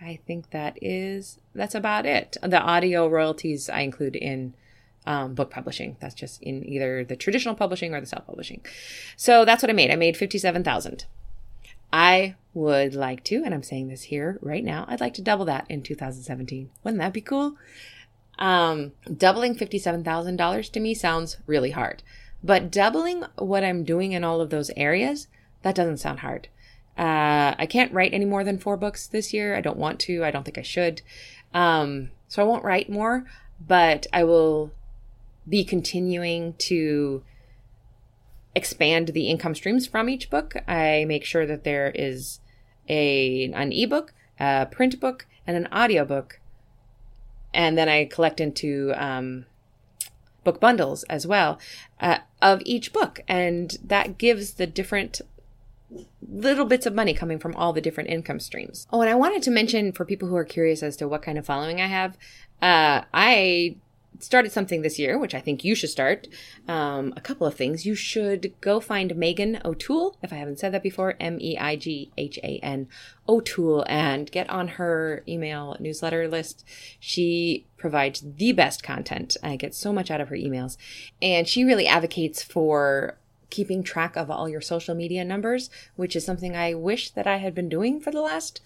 I 0.00 0.18
think 0.26 0.50
that 0.50 0.76
is 0.82 1.38
that's 1.54 1.74
about 1.74 2.04
it. 2.04 2.36
The 2.42 2.60
audio 2.60 3.08
royalties 3.08 3.70
I 3.70 3.80
include 3.80 4.16
in 4.16 4.52
um, 5.06 5.34
book 5.34 5.50
publishing. 5.50 5.96
That's 6.00 6.14
just 6.14 6.42
in 6.42 6.66
either 6.68 7.04
the 7.04 7.16
traditional 7.16 7.54
publishing 7.54 7.94
or 7.94 8.00
the 8.00 8.06
self 8.06 8.26
publishing. 8.26 8.64
So 9.16 9.44
that's 9.44 9.62
what 9.62 9.70
I 9.70 9.72
made. 9.72 9.90
I 9.90 9.96
made 9.96 10.16
fifty 10.16 10.38
seven 10.38 10.62
thousand. 10.62 11.06
I 11.92 12.36
would 12.54 12.94
like 12.94 13.24
to, 13.24 13.42
and 13.44 13.52
I'm 13.52 13.62
saying 13.62 13.88
this 13.88 14.04
here 14.04 14.38
right 14.40 14.64
now. 14.64 14.84
I'd 14.88 15.00
like 15.00 15.14
to 15.14 15.22
double 15.22 15.44
that 15.46 15.66
in 15.68 15.82
2017. 15.82 16.70
Wouldn't 16.82 17.00
that 17.00 17.12
be 17.12 17.20
cool? 17.20 17.56
Um, 18.38 18.92
doubling 19.14 19.54
$57,000 19.54 20.72
to 20.72 20.80
me 20.80 20.94
sounds 20.94 21.36
really 21.46 21.70
hard, 21.70 22.02
but 22.42 22.70
doubling 22.70 23.24
what 23.36 23.62
I'm 23.62 23.84
doing 23.84 24.12
in 24.12 24.24
all 24.24 24.40
of 24.40 24.50
those 24.50 24.70
areas, 24.76 25.28
that 25.62 25.74
doesn't 25.74 25.98
sound 25.98 26.20
hard. 26.20 26.48
Uh, 26.96 27.54
I 27.58 27.66
can't 27.68 27.92
write 27.92 28.12
any 28.12 28.24
more 28.24 28.44
than 28.44 28.58
four 28.58 28.76
books 28.76 29.06
this 29.06 29.32
year. 29.32 29.56
I 29.56 29.60
don't 29.60 29.78
want 29.78 29.98
to. 30.00 30.24
I 30.24 30.30
don't 30.30 30.44
think 30.44 30.58
I 30.58 30.62
should. 30.62 31.02
Um, 31.54 32.10
so 32.28 32.42
I 32.42 32.46
won't 32.46 32.64
write 32.64 32.90
more, 32.90 33.24
but 33.66 34.06
I 34.12 34.24
will 34.24 34.72
be 35.48 35.64
continuing 35.64 36.54
to 36.54 37.22
expand 38.54 39.08
the 39.08 39.28
income 39.28 39.54
streams 39.54 39.86
from 39.86 40.08
each 40.08 40.30
book. 40.30 40.54
I 40.68 41.04
make 41.06 41.24
sure 41.24 41.46
that 41.46 41.64
there 41.64 41.90
is 41.94 42.40
a 42.88 43.50
an 43.52 43.72
ebook, 43.72 44.12
a 44.38 44.66
print 44.70 45.00
book, 45.00 45.26
and 45.46 45.56
an 45.56 45.68
audiobook. 45.72 46.40
And 47.54 47.76
then 47.76 47.88
I 47.88 48.06
collect 48.06 48.40
into 48.40 48.92
um, 48.96 49.46
book 50.44 50.60
bundles 50.60 51.02
as 51.04 51.26
well 51.26 51.58
uh, 52.00 52.18
of 52.40 52.62
each 52.64 52.92
book. 52.92 53.20
And 53.28 53.76
that 53.84 54.18
gives 54.18 54.54
the 54.54 54.66
different 54.66 55.20
little 56.26 56.64
bits 56.64 56.86
of 56.86 56.94
money 56.94 57.12
coming 57.12 57.38
from 57.38 57.54
all 57.54 57.72
the 57.72 57.80
different 57.80 58.08
income 58.08 58.40
streams. 58.40 58.86
Oh, 58.92 59.02
and 59.02 59.10
I 59.10 59.14
wanted 59.14 59.42
to 59.42 59.50
mention 59.50 59.92
for 59.92 60.04
people 60.04 60.28
who 60.28 60.36
are 60.36 60.44
curious 60.44 60.82
as 60.82 60.96
to 60.96 61.08
what 61.08 61.22
kind 61.22 61.36
of 61.36 61.44
following 61.44 61.80
I 61.80 61.86
have, 61.86 62.16
uh, 62.62 63.02
I 63.12 63.76
started 64.18 64.52
something 64.52 64.82
this 64.82 64.98
year, 64.98 65.18
which 65.18 65.34
I 65.34 65.40
think 65.40 65.64
you 65.64 65.74
should 65.74 65.90
start. 65.90 66.28
Um, 66.68 67.12
a 67.16 67.20
couple 67.20 67.46
of 67.46 67.54
things. 67.54 67.86
You 67.86 67.94
should 67.94 68.52
go 68.60 68.80
find 68.80 69.10
Meighan 69.12 69.64
O'Toole, 69.64 70.16
if 70.22 70.32
I 70.32 70.36
haven't 70.36 70.58
said 70.58 70.72
that 70.72 70.82
before, 70.82 71.14
M 71.18 71.38
E 71.40 71.56
I 71.58 71.76
G 71.76 72.10
H 72.16 72.38
A 72.42 72.58
N 72.62 72.88
O'Toole, 73.28 73.84
and 73.88 74.30
get 74.30 74.48
on 74.48 74.68
her 74.68 75.22
email 75.26 75.76
newsletter 75.80 76.28
list. 76.28 76.64
She 77.00 77.66
provides 77.76 78.22
the 78.36 78.52
best 78.52 78.82
content. 78.82 79.36
I 79.42 79.56
get 79.56 79.74
so 79.74 79.92
much 79.92 80.10
out 80.10 80.20
of 80.20 80.28
her 80.28 80.36
emails. 80.36 80.76
And 81.20 81.48
she 81.48 81.64
really 81.64 81.86
advocates 81.86 82.42
for 82.42 83.18
keeping 83.50 83.82
track 83.82 84.16
of 84.16 84.30
all 84.30 84.48
your 84.48 84.62
social 84.62 84.94
media 84.94 85.24
numbers, 85.24 85.68
which 85.94 86.16
is 86.16 86.24
something 86.24 86.56
I 86.56 86.74
wish 86.74 87.10
that 87.10 87.26
I 87.26 87.36
had 87.36 87.54
been 87.54 87.68
doing 87.68 88.00
for 88.00 88.10
the 88.10 88.22
last 88.22 88.62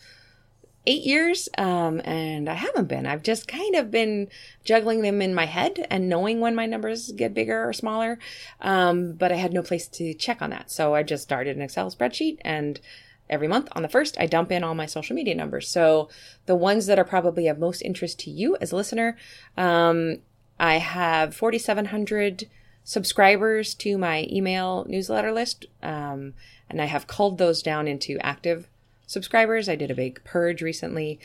eight 0.87 1.03
years. 1.03 1.49
Um, 1.59 2.01
and 2.05 2.49
I 2.49 2.55
haven't 2.55 2.88
been. 2.88 3.07
I've 3.07 3.22
just 3.22 3.49
kind 3.49 3.75
of 3.75 3.90
been 3.90 4.29
juggling 4.64 5.03
them 5.03 5.20
in 5.20 5.35
my 5.35 5.46
head 5.46 5.87
and 5.90 6.09
knowing 6.09 6.40
when 6.40 6.55
my 6.55 6.66
numbers 6.66 7.12
get 7.12 7.35
bigger 7.35 7.68
or 7.68 7.72
smaller. 7.72 8.18
Um, 8.61 9.12
but 9.12 9.33
I 9.33 9.37
had 9.37 9.53
no 9.53 9.62
place 9.62 9.88
to 9.88 10.14
check 10.14 10.40
on 10.40 10.51
that. 10.51 10.70
So 10.70 10.94
I 10.94 11.03
just 11.03 11.22
started 11.22 11.57
an 11.57 11.62
Excel 11.62 11.90
spreadsheet 11.90 12.38
and 12.42 12.81
every 13.29 13.49
month 13.49 13.68
on 13.72 13.83
the 13.83 13.88
first, 13.88 14.16
I 14.18 14.27
dump 14.27 14.53
in 14.53 14.62
all 14.62 14.75
my 14.75 14.87
social 14.87 15.16
media 15.16 15.35
numbers. 15.35 15.68
So 15.68 16.09
the 16.46 16.55
ones 16.55 16.87
that 16.87 16.99
are 16.99 17.05
probably 17.05 17.49
of 17.49 17.59
most 17.59 17.83
interest 17.83 18.20
to 18.20 18.31
you 18.31 18.57
as 18.61 18.72
a 18.72 18.77
listener, 18.77 19.16
um, 19.57 20.18
I 20.59 20.79
have 20.79 21.35
4,700 21.35 22.49
subscribers 22.85 23.75
to 23.75 23.99
my 23.99 24.27
email 24.31 24.87
newsletter 24.88 25.33
list. 25.33 25.66
Um, 25.83 26.35
and 26.70 26.81
I 26.81 26.87
have 26.87 27.07
culled 27.07 27.38
those 27.38 27.62
down 27.62 27.88
into 27.88 28.18
active 28.20 28.68
subscribers. 29.07 29.69
I 29.69 29.77
did 29.77 29.90
a 29.90 29.95
big 29.95 30.23
purge 30.25 30.62
recently 30.62 31.19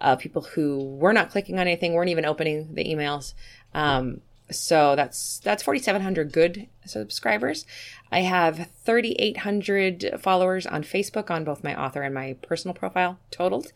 of 0.00 0.18
people 0.18 0.42
who 0.42 0.96
were 0.96 1.12
not 1.12 1.30
clicking 1.30 1.58
on 1.58 1.66
anything, 1.66 1.92
weren't 1.92 2.10
even 2.10 2.24
opening 2.24 2.74
the 2.74 2.84
emails. 2.84 3.34
Um, 3.74 4.22
so 4.50 4.96
that's 4.96 5.38
that's 5.40 5.62
4700 5.62 6.32
good 6.32 6.66
subscribers 6.84 7.64
i 8.10 8.22
have 8.22 8.68
3800 8.84 10.16
followers 10.18 10.66
on 10.66 10.82
facebook 10.82 11.30
on 11.30 11.44
both 11.44 11.62
my 11.62 11.80
author 11.80 12.02
and 12.02 12.12
my 12.12 12.36
personal 12.42 12.74
profile 12.74 13.18
totaled 13.30 13.72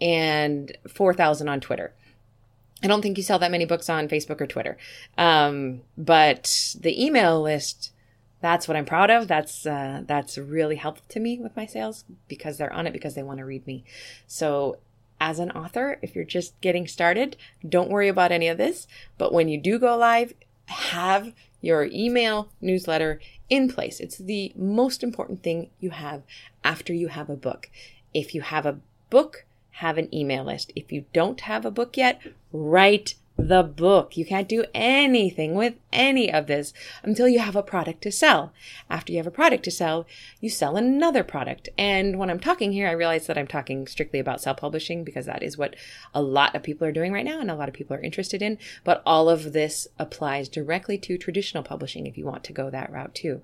and 0.00 0.76
4000 0.88 1.48
on 1.48 1.60
twitter 1.60 1.92
I 2.82 2.86
don't 2.86 3.02
think 3.02 3.16
you 3.16 3.24
sell 3.24 3.40
that 3.40 3.50
many 3.50 3.64
books 3.64 3.88
on 3.88 4.08
Facebook 4.08 4.40
or 4.40 4.46
Twitter. 4.46 4.76
Um, 5.16 5.80
but 5.96 6.76
the 6.78 7.04
email 7.04 7.42
list, 7.42 7.92
that's 8.40 8.68
what 8.68 8.76
I'm 8.76 8.84
proud 8.84 9.10
of. 9.10 9.28
That's 9.28 9.66
uh, 9.66 10.02
that's 10.06 10.38
really 10.38 10.76
helpful 10.76 11.04
to 11.08 11.20
me 11.20 11.38
with 11.38 11.56
my 11.56 11.66
sales 11.66 12.04
because 12.28 12.58
they're 12.58 12.72
on 12.72 12.86
it 12.86 12.92
because 12.92 13.14
they 13.14 13.22
want 13.22 13.38
to 13.38 13.44
read 13.44 13.66
me. 13.66 13.84
So 14.26 14.78
as 15.20 15.38
an 15.38 15.50
author, 15.50 15.98
if 16.02 16.14
you're 16.14 16.24
just 16.24 16.60
getting 16.60 16.86
started, 16.86 17.36
don't 17.68 17.90
worry 17.90 18.08
about 18.08 18.32
any 18.32 18.48
of 18.48 18.58
this. 18.58 18.86
But 19.16 19.32
when 19.32 19.48
you 19.48 19.60
do 19.60 19.78
go 19.78 19.96
live, 19.96 20.32
have 20.66 21.32
your 21.60 21.88
email 21.92 22.50
newsletter 22.60 23.20
in 23.50 23.68
place. 23.68 23.98
It's 23.98 24.18
the 24.18 24.52
most 24.54 25.02
important 25.02 25.42
thing 25.42 25.70
you 25.80 25.90
have 25.90 26.22
after 26.62 26.92
you 26.92 27.08
have 27.08 27.28
a 27.28 27.36
book. 27.36 27.68
If 28.14 28.34
you 28.34 28.42
have 28.42 28.64
a 28.64 28.78
book 29.10 29.46
have 29.78 29.96
an 29.96 30.12
email 30.12 30.42
list. 30.42 30.72
If 30.74 30.90
you 30.90 31.04
don't 31.12 31.40
have 31.42 31.64
a 31.64 31.70
book 31.70 31.96
yet, 31.96 32.20
write 32.52 33.14
the 33.38 33.62
book. 33.62 34.16
You 34.16 34.26
can't 34.26 34.48
do 34.48 34.64
anything 34.74 35.54
with 35.54 35.74
any 35.92 36.30
of 36.30 36.48
this 36.48 36.74
until 37.04 37.28
you 37.28 37.38
have 37.38 37.54
a 37.54 37.62
product 37.62 38.02
to 38.02 38.12
sell. 38.12 38.52
After 38.90 39.12
you 39.12 39.18
have 39.18 39.26
a 39.26 39.30
product 39.30 39.62
to 39.64 39.70
sell, 39.70 40.06
you 40.40 40.50
sell 40.50 40.76
another 40.76 41.22
product. 41.22 41.68
And 41.78 42.18
when 42.18 42.30
I'm 42.30 42.40
talking 42.40 42.72
here, 42.72 42.88
I 42.88 42.92
realize 42.92 43.26
that 43.28 43.38
I'm 43.38 43.46
talking 43.46 43.86
strictly 43.86 44.18
about 44.18 44.42
self 44.42 44.58
publishing 44.58 45.04
because 45.04 45.26
that 45.26 45.42
is 45.42 45.56
what 45.56 45.76
a 46.12 46.20
lot 46.20 46.54
of 46.54 46.64
people 46.64 46.86
are 46.86 46.92
doing 46.92 47.12
right 47.12 47.24
now 47.24 47.40
and 47.40 47.50
a 47.50 47.54
lot 47.54 47.68
of 47.68 47.74
people 47.74 47.96
are 47.96 48.02
interested 48.02 48.42
in. 48.42 48.58
But 48.82 49.02
all 49.06 49.30
of 49.30 49.52
this 49.52 49.86
applies 49.98 50.48
directly 50.48 50.98
to 50.98 51.16
traditional 51.16 51.62
publishing 51.62 52.06
if 52.06 52.18
you 52.18 52.26
want 52.26 52.44
to 52.44 52.52
go 52.52 52.70
that 52.70 52.92
route 52.92 53.14
too. 53.14 53.40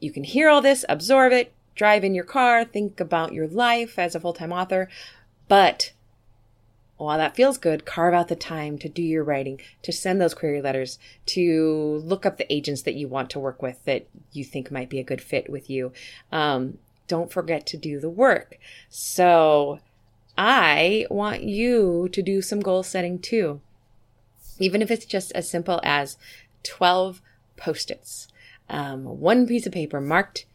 You 0.00 0.10
can 0.10 0.24
hear 0.24 0.48
all 0.48 0.62
this, 0.62 0.84
absorb 0.88 1.32
it, 1.32 1.52
drive 1.74 2.02
in 2.02 2.14
your 2.14 2.24
car, 2.24 2.64
think 2.64 2.98
about 2.98 3.32
your 3.32 3.46
life 3.46 3.98
as 3.98 4.14
a 4.14 4.20
full 4.20 4.32
time 4.32 4.52
author 4.52 4.88
but 5.52 5.92
while 6.96 7.18
that 7.18 7.34
feels 7.34 7.58
good, 7.58 7.84
carve 7.84 8.14
out 8.14 8.28
the 8.28 8.36
time 8.36 8.78
to 8.78 8.88
do 8.88 9.02
your 9.02 9.24
writing, 9.24 9.60
to 9.82 9.92
send 9.92 10.20
those 10.20 10.34
query 10.34 10.62
letters, 10.62 10.98
to 11.26 12.00
look 12.04 12.24
up 12.24 12.36
the 12.36 12.52
agents 12.52 12.82
that 12.82 12.94
you 12.94 13.08
want 13.08 13.30
to 13.30 13.40
work 13.40 13.60
with 13.62 13.84
that 13.84 14.06
you 14.32 14.44
think 14.44 14.70
might 14.70 14.88
be 14.88 15.00
a 15.00 15.04
good 15.04 15.20
fit 15.20 15.50
with 15.50 15.68
you. 15.68 15.92
Um, 16.30 16.78
don't 17.08 17.32
forget 17.32 17.66
to 17.66 17.76
do 17.76 17.98
the 17.98 18.10
work. 18.10 18.58
So 18.88 19.80
I 20.38 21.06
want 21.10 21.42
you 21.42 22.08
to 22.12 22.22
do 22.22 22.40
some 22.40 22.60
goal 22.60 22.82
setting 22.82 23.18
too. 23.18 23.60
Even 24.58 24.80
if 24.80 24.90
it's 24.90 25.04
just 25.04 25.32
as 25.32 25.50
simple 25.50 25.80
as 25.82 26.16
12 26.62 27.20
post 27.56 27.90
its, 27.90 28.28
um, 28.68 29.04
one 29.20 29.46
piece 29.46 29.66
of 29.66 29.72
paper 29.72 30.00
marked 30.00 30.46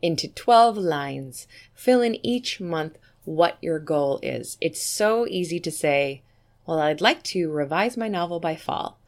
into 0.00 0.28
12 0.28 0.76
lines. 0.76 1.46
Fill 1.74 2.02
in 2.02 2.24
each 2.26 2.60
month 2.60 2.98
what 3.24 3.56
your 3.60 3.78
goal 3.78 4.18
is. 4.22 4.56
It's 4.60 4.82
so 4.82 5.26
easy 5.26 5.60
to 5.60 5.70
say, 5.70 6.22
well, 6.66 6.80
I'd 6.80 7.00
like 7.00 7.22
to 7.24 7.50
revise 7.50 7.96
my 7.96 8.08
novel 8.08 8.40
by 8.40 8.56
fall. 8.56 8.98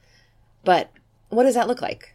But 0.65 0.91
what 1.29 1.45
does 1.45 1.55
that 1.55 1.69
look 1.69 1.83
like? 1.83 2.15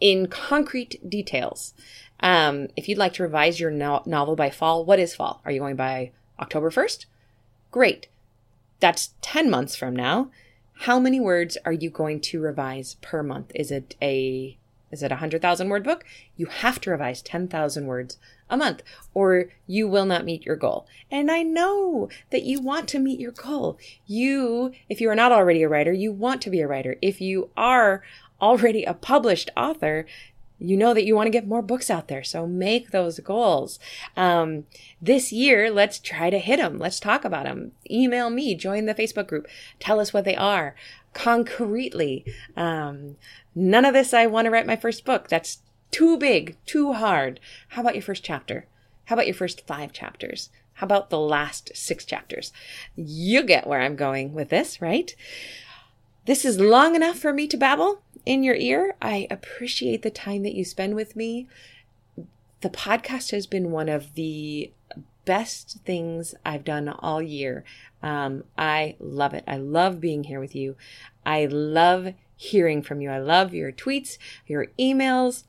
In 0.00 0.26
concrete 0.26 1.08
details. 1.08 1.74
Um, 2.20 2.68
if 2.76 2.88
you'd 2.88 2.98
like 2.98 3.14
to 3.14 3.22
revise 3.22 3.60
your 3.60 3.70
no- 3.70 4.02
novel 4.06 4.36
by 4.36 4.50
fall, 4.50 4.84
what 4.84 4.98
is 4.98 5.14
fall? 5.14 5.40
Are 5.44 5.50
you 5.50 5.60
going 5.60 5.76
by 5.76 6.12
October 6.38 6.70
1st? 6.70 7.06
Great. 7.70 8.08
That's 8.80 9.14
10 9.22 9.50
months 9.50 9.76
from 9.76 9.94
now. 9.94 10.30
How 10.80 10.98
many 10.98 11.20
words 11.20 11.56
are 11.64 11.72
you 11.72 11.90
going 11.90 12.20
to 12.20 12.40
revise 12.40 12.94
per 13.00 13.22
month? 13.22 13.52
Is 13.54 13.70
it 13.70 13.94
a 14.02 14.58
Is 14.94 15.02
it 15.02 15.10
a 15.10 15.16
100,000 15.16 15.68
word 15.68 15.82
book? 15.82 16.04
You 16.36 16.46
have 16.46 16.80
to 16.82 16.90
revise 16.90 17.20
10,000 17.20 17.86
words 17.86 18.16
a 18.48 18.56
month 18.56 18.82
or 19.12 19.46
you 19.66 19.88
will 19.88 20.06
not 20.06 20.24
meet 20.24 20.46
your 20.46 20.54
goal. 20.54 20.86
And 21.10 21.32
I 21.32 21.42
know 21.42 22.08
that 22.30 22.44
you 22.44 22.60
want 22.60 22.88
to 22.90 23.00
meet 23.00 23.18
your 23.18 23.32
goal. 23.32 23.76
You, 24.06 24.72
if 24.88 25.00
you 25.00 25.10
are 25.10 25.16
not 25.16 25.32
already 25.32 25.64
a 25.64 25.68
writer, 25.68 25.92
you 25.92 26.12
want 26.12 26.40
to 26.42 26.50
be 26.50 26.60
a 26.60 26.68
writer. 26.68 26.96
If 27.02 27.20
you 27.20 27.50
are 27.56 28.02
already 28.40 28.84
a 28.84 28.94
published 28.94 29.50
author, 29.56 30.06
you 30.60 30.76
know 30.76 30.94
that 30.94 31.04
you 31.04 31.16
want 31.16 31.26
to 31.26 31.32
get 31.32 31.48
more 31.48 31.62
books 31.62 31.90
out 31.90 32.06
there. 32.06 32.22
So 32.22 32.46
make 32.46 32.92
those 32.92 33.18
goals. 33.18 33.80
Um, 34.16 34.64
this 35.02 35.32
year, 35.32 35.70
let's 35.72 35.98
try 35.98 36.30
to 36.30 36.38
hit 36.38 36.58
them. 36.58 36.78
Let's 36.78 37.00
talk 37.00 37.24
about 37.24 37.44
them. 37.44 37.72
Email 37.90 38.30
me, 38.30 38.54
join 38.54 38.86
the 38.86 38.94
Facebook 38.94 39.26
group, 39.26 39.48
tell 39.80 39.98
us 39.98 40.12
what 40.12 40.24
they 40.24 40.36
are 40.36 40.76
concretely. 41.14 42.24
Um, 42.56 43.16
none 43.54 43.84
of 43.84 43.94
this, 43.94 44.12
I 44.12 44.26
want 44.26 44.44
to 44.46 44.50
write 44.50 44.66
my 44.66 44.76
first 44.76 45.04
book. 45.04 45.28
That's 45.28 45.58
too 45.90 46.18
big, 46.18 46.56
too 46.66 46.92
hard. 46.92 47.40
How 47.68 47.82
about 47.82 47.94
your 47.94 48.02
first 48.02 48.24
chapter? 48.24 48.66
How 49.06 49.14
about 49.14 49.26
your 49.26 49.34
first 49.34 49.66
five 49.66 49.92
chapters? 49.92 50.50
How 50.74 50.86
about 50.86 51.10
the 51.10 51.20
last 51.20 51.70
six 51.74 52.04
chapters? 52.04 52.52
You 52.96 53.42
get 53.44 53.66
where 53.66 53.80
I'm 53.80 53.96
going 53.96 54.34
with 54.34 54.48
this, 54.48 54.82
right? 54.82 55.14
This 56.26 56.44
is 56.44 56.58
long 56.58 56.94
enough 56.94 57.18
for 57.18 57.32
me 57.32 57.46
to 57.46 57.56
babble 57.56 58.02
in 58.26 58.42
your 58.42 58.56
ear. 58.56 58.96
I 59.00 59.26
appreciate 59.30 60.02
the 60.02 60.10
time 60.10 60.42
that 60.42 60.54
you 60.54 60.64
spend 60.64 60.94
with 60.94 61.14
me. 61.14 61.48
The 62.62 62.70
podcast 62.70 63.30
has 63.30 63.46
been 63.46 63.70
one 63.70 63.88
of 63.88 64.14
the 64.14 64.72
best 65.24 65.78
things 65.84 66.34
I've 66.44 66.64
done 66.64 66.88
all 66.88 67.22
year. 67.22 67.64
Um, 68.02 68.44
I 68.58 68.96
love 68.98 69.34
it. 69.34 69.44
I 69.46 69.56
love 69.56 70.00
being 70.00 70.24
here 70.24 70.40
with 70.40 70.54
you. 70.54 70.76
I 71.24 71.46
love 71.46 72.14
hearing 72.36 72.82
from 72.82 73.00
you. 73.00 73.10
I 73.10 73.18
love 73.18 73.54
your 73.54 73.72
tweets, 73.72 74.18
your 74.46 74.66
emails. 74.78 75.44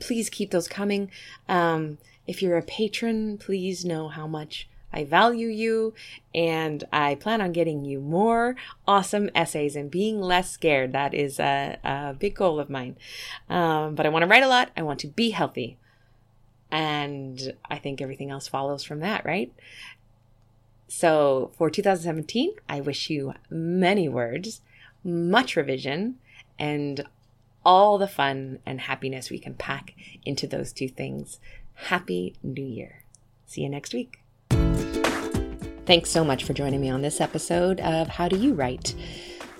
Please 0.00 0.30
keep 0.30 0.50
those 0.50 0.68
coming. 0.68 1.10
Um, 1.48 1.98
if 2.26 2.42
you're 2.42 2.56
a 2.56 2.62
patron, 2.62 3.38
please 3.38 3.84
know 3.84 4.08
how 4.08 4.26
much 4.26 4.68
I 4.92 5.04
value 5.04 5.48
you 5.48 5.92
and 6.32 6.84
I 6.92 7.16
plan 7.16 7.40
on 7.40 7.52
getting 7.52 7.84
you 7.84 8.00
more 8.00 8.54
awesome 8.86 9.28
essays 9.34 9.74
and 9.74 9.90
being 9.90 10.20
less 10.20 10.50
scared. 10.52 10.92
That 10.92 11.12
is 11.12 11.40
a, 11.40 11.78
a 11.82 12.14
big 12.14 12.36
goal 12.36 12.60
of 12.60 12.70
mine. 12.70 12.96
Um, 13.50 13.96
but 13.96 14.06
I 14.06 14.08
want 14.10 14.22
to 14.22 14.28
write 14.28 14.44
a 14.44 14.48
lot. 14.48 14.70
I 14.76 14.82
want 14.82 15.00
to 15.00 15.08
be 15.08 15.30
healthy. 15.30 15.78
And 16.74 17.54
I 17.70 17.78
think 17.78 18.02
everything 18.02 18.32
else 18.32 18.48
follows 18.48 18.82
from 18.82 18.98
that, 18.98 19.24
right? 19.24 19.52
So 20.88 21.52
for 21.56 21.70
2017, 21.70 22.52
I 22.68 22.80
wish 22.80 23.08
you 23.08 23.32
many 23.48 24.08
words, 24.08 24.60
much 25.04 25.54
revision, 25.54 26.16
and 26.58 27.04
all 27.64 27.96
the 27.96 28.08
fun 28.08 28.58
and 28.66 28.80
happiness 28.80 29.30
we 29.30 29.38
can 29.38 29.54
pack 29.54 29.94
into 30.24 30.48
those 30.48 30.72
two 30.72 30.88
things. 30.88 31.38
Happy 31.74 32.34
New 32.42 32.66
Year. 32.66 33.04
See 33.46 33.60
you 33.60 33.68
next 33.68 33.94
week. 33.94 34.18
Thanks 35.86 36.10
so 36.10 36.24
much 36.24 36.42
for 36.42 36.54
joining 36.54 36.80
me 36.80 36.90
on 36.90 37.02
this 37.02 37.20
episode 37.20 37.78
of 37.78 38.08
How 38.08 38.28
Do 38.28 38.36
You 38.36 38.52
Write? 38.52 38.96